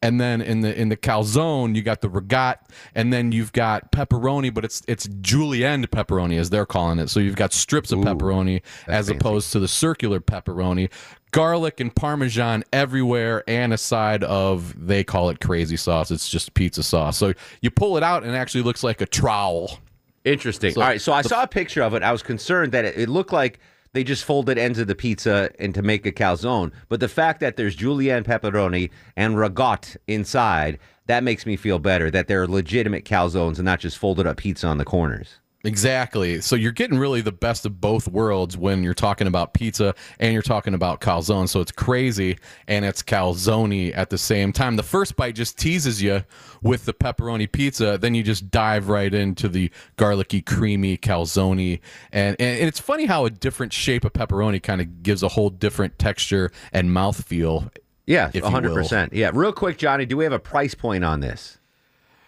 [0.03, 2.57] and then in the in the calzone you got the regat,
[2.95, 7.09] and then you've got pepperoni, but it's it's julienne pepperoni as they're calling it.
[7.11, 10.91] So you've got strips of pepperoni as opposed to the circular pepperoni.
[11.31, 16.13] Garlic and parmesan everywhere, and a side of they call it crazy sauce.
[16.13, 17.17] It's just pizza sauce.
[17.17, 19.81] So you pull it out, and it actually looks like a trowel.
[20.25, 20.73] Interesting.
[20.73, 22.03] So All right, so I saw a picture of it.
[22.03, 23.59] I was concerned that it, it looked like
[23.95, 26.73] they just folded ends of the pizza and to make a calzone.
[26.89, 32.11] But the fact that there's julienne pepperoni and ragout inside, that makes me feel better
[32.11, 35.41] that they're legitimate calzones and not just folded up pizza on the corners.
[35.65, 36.43] Exactly.
[36.43, 40.35] So you're getting really the best of both worlds when you're talking about pizza and
[40.35, 41.49] you're talking about calzone.
[41.49, 42.39] So it's crazy
[42.69, 44.77] and it's calzone at the same time.
[44.77, 46.23] The first bite just teases you
[46.63, 51.81] with the pepperoni pizza, then you just dive right into the garlicky, creamy calzone.
[52.13, 55.49] And, and it's funny how a different shape of pepperoni kind of gives a whole
[55.49, 57.71] different texture and mouthfeel.
[58.07, 59.11] Yeah, if 100%.
[59.13, 61.59] Yeah, real quick, Johnny, do we have a price point on this?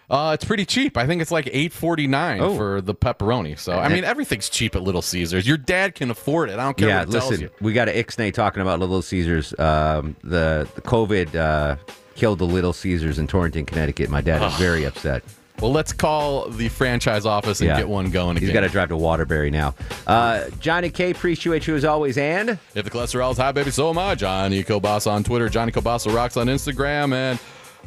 [0.09, 0.95] Uh, it's pretty cheap.
[0.95, 2.55] I think it's like eight forty nine Oh.
[2.55, 3.59] for the pepperoni.
[3.59, 5.45] So I mean, everything's cheap at Little Caesars.
[5.45, 6.53] Your dad can afford it.
[6.59, 9.01] I don't care yeah, what it tells listen, we got a Ixnay talking about Little
[9.01, 9.53] Caesars.
[9.59, 11.75] Um, the, the COVID uh,
[12.15, 14.09] killed the Little Caesars in Torrington, Connecticut.
[14.09, 15.23] My dad is very upset.
[15.59, 17.77] Well, let's call the franchise office and Yeah.
[17.77, 18.47] get one going again.
[18.47, 19.73] He's got to drive to Waterbury now.
[20.05, 22.15] Uh, Johnny K, appreciate you as always.
[22.17, 24.13] And if the cholesterol's high, baby, so am I.
[24.13, 27.39] Johnny Kilbasa on Twitter, Johnny Kilbasa rocks on Instagram, and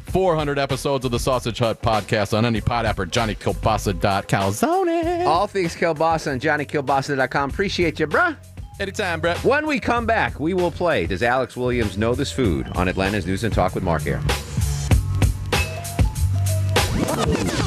[0.05, 5.25] 400 episodes of the Sausage Hut podcast on any pod app or JohnnyKilbasa.calzone.
[5.25, 7.49] all things Kilbasa and JohnnyKilbasa.com.
[7.49, 8.35] Appreciate you, bruh.
[8.79, 9.37] Anytime, Brett.
[9.43, 13.27] When we come back, we will play Does Alex Williams Know This Food on Atlanta's
[13.27, 14.25] News and Talk with Mark Arum.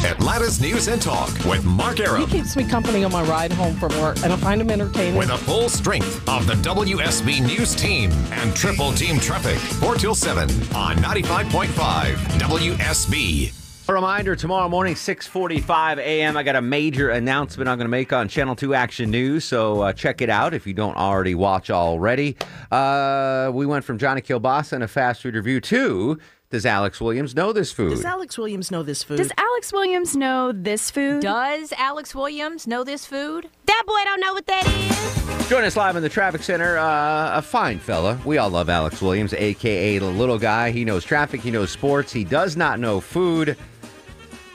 [0.04, 2.26] Atlanta's News and Talk with Mark Arum.
[2.26, 5.16] He keeps me company on my ride home from work, and I find him entertaining.
[5.16, 9.58] With a full strength of the WSB News team and triple team traffic.
[9.58, 13.60] 4 till 7 on 95.5 WSB.
[13.86, 18.14] A reminder, tomorrow morning, 6.45 a.m., I got a major announcement I'm going to make
[18.14, 21.68] on Channel 2 Action News, so uh, check it out if you don't already watch
[21.68, 22.34] already.
[22.70, 26.18] Uh, we went from Johnny Kilbasa and a fast food review to
[26.50, 27.90] Does Alex Williams Know This Food?
[27.90, 29.16] Does Alex Williams know this food?
[29.16, 31.20] Does Alex Williams know this food?
[31.22, 33.48] Does Alex Williams know this food?
[33.66, 35.48] That boy don't know what that is.
[35.48, 36.78] Join us live in the traffic center.
[36.78, 38.20] Uh, a fine fella.
[38.24, 40.70] We all love Alex Williams, aka the little guy.
[40.70, 43.56] He knows traffic, he knows sports, he does not know food.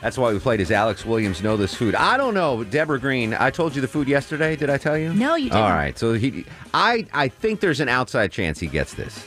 [0.01, 1.93] That's why we played his Alex Williams Know This Food.
[1.95, 3.33] I don't know, Deborah Green.
[3.33, 4.55] I told you the food yesterday.
[4.55, 5.13] Did I tell you?
[5.13, 5.61] No, you didn't.
[5.61, 5.97] All right.
[5.99, 9.25] So he, I, I think there's an outside chance he gets this.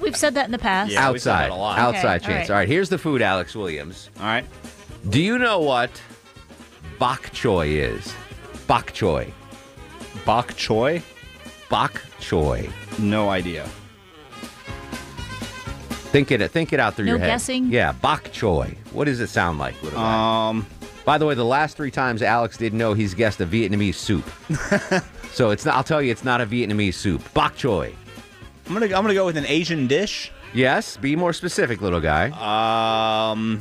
[0.00, 0.94] We've said that in the past.
[0.96, 2.28] outside, outside Okay, all chance.
[2.28, 2.50] right.
[2.50, 2.68] All right.
[2.68, 4.10] Here's the food, Alex Williams.
[4.18, 4.44] All right.
[5.08, 5.90] Do you know what
[6.98, 8.14] bok choy is?
[8.66, 9.32] Bok choy.
[10.24, 11.02] Bok choy?
[11.68, 12.70] Bok choy.
[12.98, 13.64] No idea.
[16.12, 17.28] Think it think it out through No your head.
[17.28, 17.70] guessing?
[17.70, 18.76] Yeah, bok choy.
[18.92, 19.80] What does it sound like?
[19.82, 20.48] little guy?
[20.48, 20.66] Um.
[21.04, 24.24] By the way, the last three times Alex didn't know he's guessed a Vietnamese soup.
[25.32, 25.76] so it's not.
[25.76, 27.22] I'll tell you, it's not a Vietnamese soup.
[27.32, 27.94] Bok choy.
[28.70, 30.30] I'm gonna I'm gonna go with an Asian dish.
[30.54, 30.96] Yes.
[30.96, 32.30] Be more specific, little guy.
[33.34, 33.60] Um.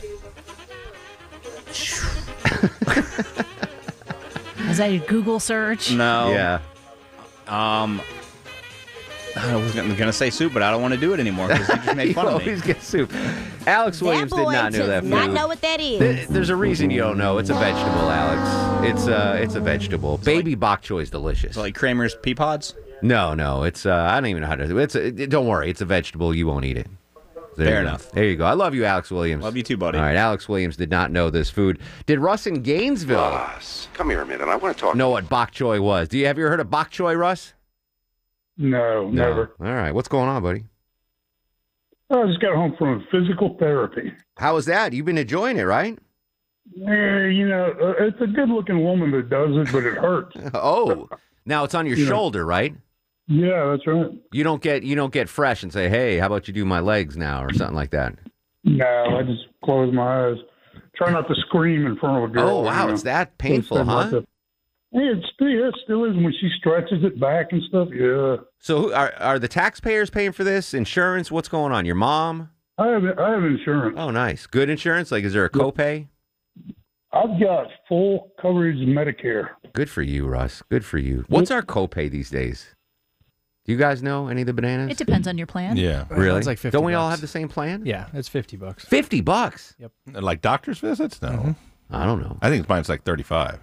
[4.69, 5.91] Is that a Google search?
[5.91, 6.29] No.
[6.31, 6.59] Yeah.
[7.47, 7.99] Um.
[9.35, 11.69] I was gonna, gonna say soup, but I don't want to do it anymore because
[11.69, 12.39] you just made fun of me.
[12.45, 13.11] always get soup.
[13.65, 15.11] Alex Williams did not know that food.
[15.47, 15.99] what that is.
[15.99, 17.39] Th- There's a reason you don't know.
[17.39, 18.87] It's a vegetable, Alex.
[18.87, 20.19] It's a it's a vegetable.
[20.19, 21.57] Baby bok choy is delicious.
[21.57, 22.75] like Kramer's pea pods.
[23.01, 24.83] No, no, it's uh, I don't even know how to do it.
[24.83, 26.33] It's a, it- don't worry, it's a vegetable.
[26.35, 26.87] You won't eat it.
[27.57, 28.11] There Fair enough.
[28.11, 28.45] There you go.
[28.45, 29.43] I love you, Alex Williams.
[29.43, 29.97] Love you too, buddy.
[29.97, 31.79] All right, Alex Williams did not know this food.
[32.05, 34.47] Did Russ in Gainesville Russ, come here a minute.
[34.47, 34.95] I want to talk.
[34.95, 36.07] know what bok choy was?
[36.07, 37.53] Do you have you ever heard of bok choy, Russ?
[38.57, 39.51] No, never.
[39.59, 40.65] All right, what's going on, buddy?
[42.11, 44.11] I just got home from physical therapy.
[44.37, 44.93] How was that?
[44.93, 45.97] You've been enjoying it, right?
[46.73, 50.35] Yeah, you know, uh, it's a good-looking woman that does it, but it hurts.
[50.53, 51.09] Oh,
[51.45, 52.07] now it's on your Yeah.
[52.07, 52.75] shoulder, right?
[53.29, 54.11] Yeah, that's right.
[54.33, 56.79] You don't get you don't get fresh and say, "Hey, how about you do my
[56.79, 58.15] legs now?" or something like that.
[58.63, 58.85] No,
[59.17, 60.37] I just close my eyes.
[60.95, 62.49] Try not to scream in front of a girl.
[62.49, 62.93] Oh, wow, you know.
[62.93, 64.15] it's that painful, Instead huh?
[64.17, 64.25] like
[64.91, 67.87] Yeah, it's still, yeah, it still is when she stretches it back and stuff.
[67.93, 70.73] Yeah, So, who- are are the taxpayers paying for this?
[70.73, 71.31] Insurance?
[71.31, 71.85] What's going on?
[71.85, 72.49] Your mom?
[72.79, 73.95] I have I have insurance.
[73.99, 74.47] Oh, nice.
[74.47, 75.11] Good insurance.
[75.11, 76.07] Like, is there a copay?
[77.13, 79.49] I've got full coverage Medicare.
[79.73, 80.63] Good for you, Russ.
[80.69, 81.25] Good for you.
[81.27, 82.75] What's our copay these days?
[83.69, 84.89] Do you guys know any of the bananas?
[84.89, 85.77] It depends on your plan.
[85.77, 86.05] Yeah.
[86.09, 86.39] Really?
[86.39, 87.17] It's like 50 Don't we all bucks.
[87.17, 87.85] have the same plan?
[87.85, 88.83] Yeah, it's 50 bucks.
[88.83, 89.75] Fifty bucks.
[89.77, 89.91] Yep.
[90.13, 91.21] Like doctor's visits?
[91.21, 91.29] No.
[91.29, 91.51] Mm-hmm.
[91.91, 92.39] I don't know.
[92.41, 93.59] I think mine's like 35.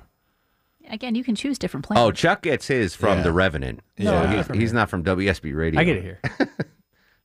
[0.91, 2.07] Again, you can choose different oh, plans.
[2.07, 3.25] Oh, Chuck gets his from Yeah.
[3.25, 3.81] the Revenant.
[3.99, 5.81] No, So I get he's, he's not from WSB Radio.
[5.81, 6.21] I get it here.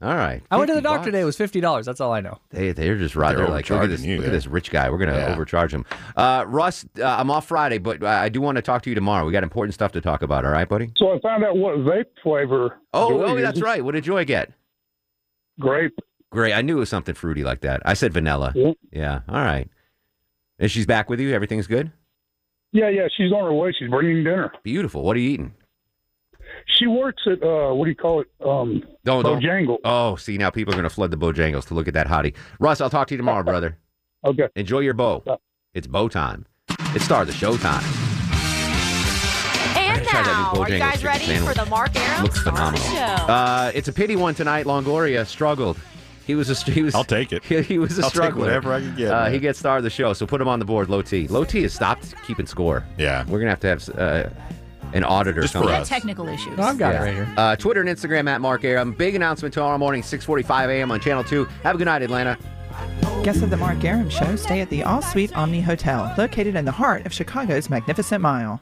[0.01, 0.41] All right.
[0.49, 1.05] I went to the doctor bucks.
[1.05, 1.21] today.
[1.21, 1.85] It was $50.
[1.85, 2.39] That's all I know.
[2.49, 3.35] They they're just right.
[3.35, 4.89] They're They're like, look at this, you, look at this rich guy.
[4.89, 5.31] We're gonna Yeah.
[5.33, 5.85] overcharge him.
[6.15, 8.95] Uh, Russ, uh, I'm off Friday, but uh, I do want to talk to you
[8.95, 9.25] tomorrow.
[9.25, 10.43] We got important stuff to talk about.
[10.43, 10.91] All right, buddy.
[10.97, 12.77] So I found out what vape flavor.
[12.93, 13.61] Oh, Joy oh, that's uses.
[13.61, 13.85] right.
[13.85, 14.51] What did Joy get?
[15.59, 15.97] Grape.
[16.31, 16.53] Great.
[16.53, 17.81] I knew it was something fruity like that.
[17.85, 18.53] I said vanilla.
[18.55, 18.71] Yeah.
[18.91, 19.19] Yeah.
[19.29, 19.69] All right.
[20.57, 21.31] And she's back with you.
[21.33, 21.91] Everything's good.
[22.71, 23.73] Yeah, yeah, she's on her way.
[23.77, 24.51] She's bringing dinner.
[24.63, 25.03] Beautiful.
[25.03, 25.53] What are you eating?
[26.65, 28.27] She works at uh, what do you call it?
[28.45, 29.41] Um, Don't, don't.
[29.41, 29.77] Bojangle.
[29.83, 32.33] Oh, see now people are gonna flood the Bojangles to look at that hottie.
[32.59, 33.77] Russ, I'll talk to you tomorrow, brother.
[34.23, 34.47] Okay.
[34.55, 35.23] Enjoy your bow.
[35.73, 36.45] It's bow time.
[36.93, 37.83] It's start of the show time.
[39.75, 41.57] And Try that new now, are you guys ready sandwich.
[41.57, 42.85] for the Mark Arum Looks Star phenomenal.
[42.87, 42.97] Show?
[43.25, 44.67] Uh, it's a pity one tonight.
[44.67, 45.77] Longoria struggled.
[46.27, 46.93] He was a he was.
[46.93, 47.43] I'll take it.
[47.43, 48.45] He, he was a I'll take struggler.
[48.45, 50.59] whatever I can get, Uh, he gets star of the show, so put him on
[50.59, 50.87] the board.
[50.87, 51.27] Low T.
[51.27, 52.85] Low T has stopped keeping score.
[52.97, 53.25] Yeah.
[53.27, 54.29] We're gonna have to have uh,
[54.93, 55.41] an auditor.
[55.41, 55.67] Just for in.
[55.69, 56.57] He had technical issues.
[56.59, 57.01] I've got Yeah.
[57.01, 57.27] it right here.
[57.37, 58.91] Uh, Twitter and Instagram at Mark Arum.
[58.93, 60.91] Big announcement tomorrow morning, 6:45 a.m.
[60.91, 61.45] on Channel Two.
[61.63, 62.37] Have a good night, Atlanta.
[63.23, 66.65] Guests of the Mark Arum Show stay at the All Suite Omni Hotel, located in
[66.65, 68.61] the heart of Chicago's Magnificent Mile.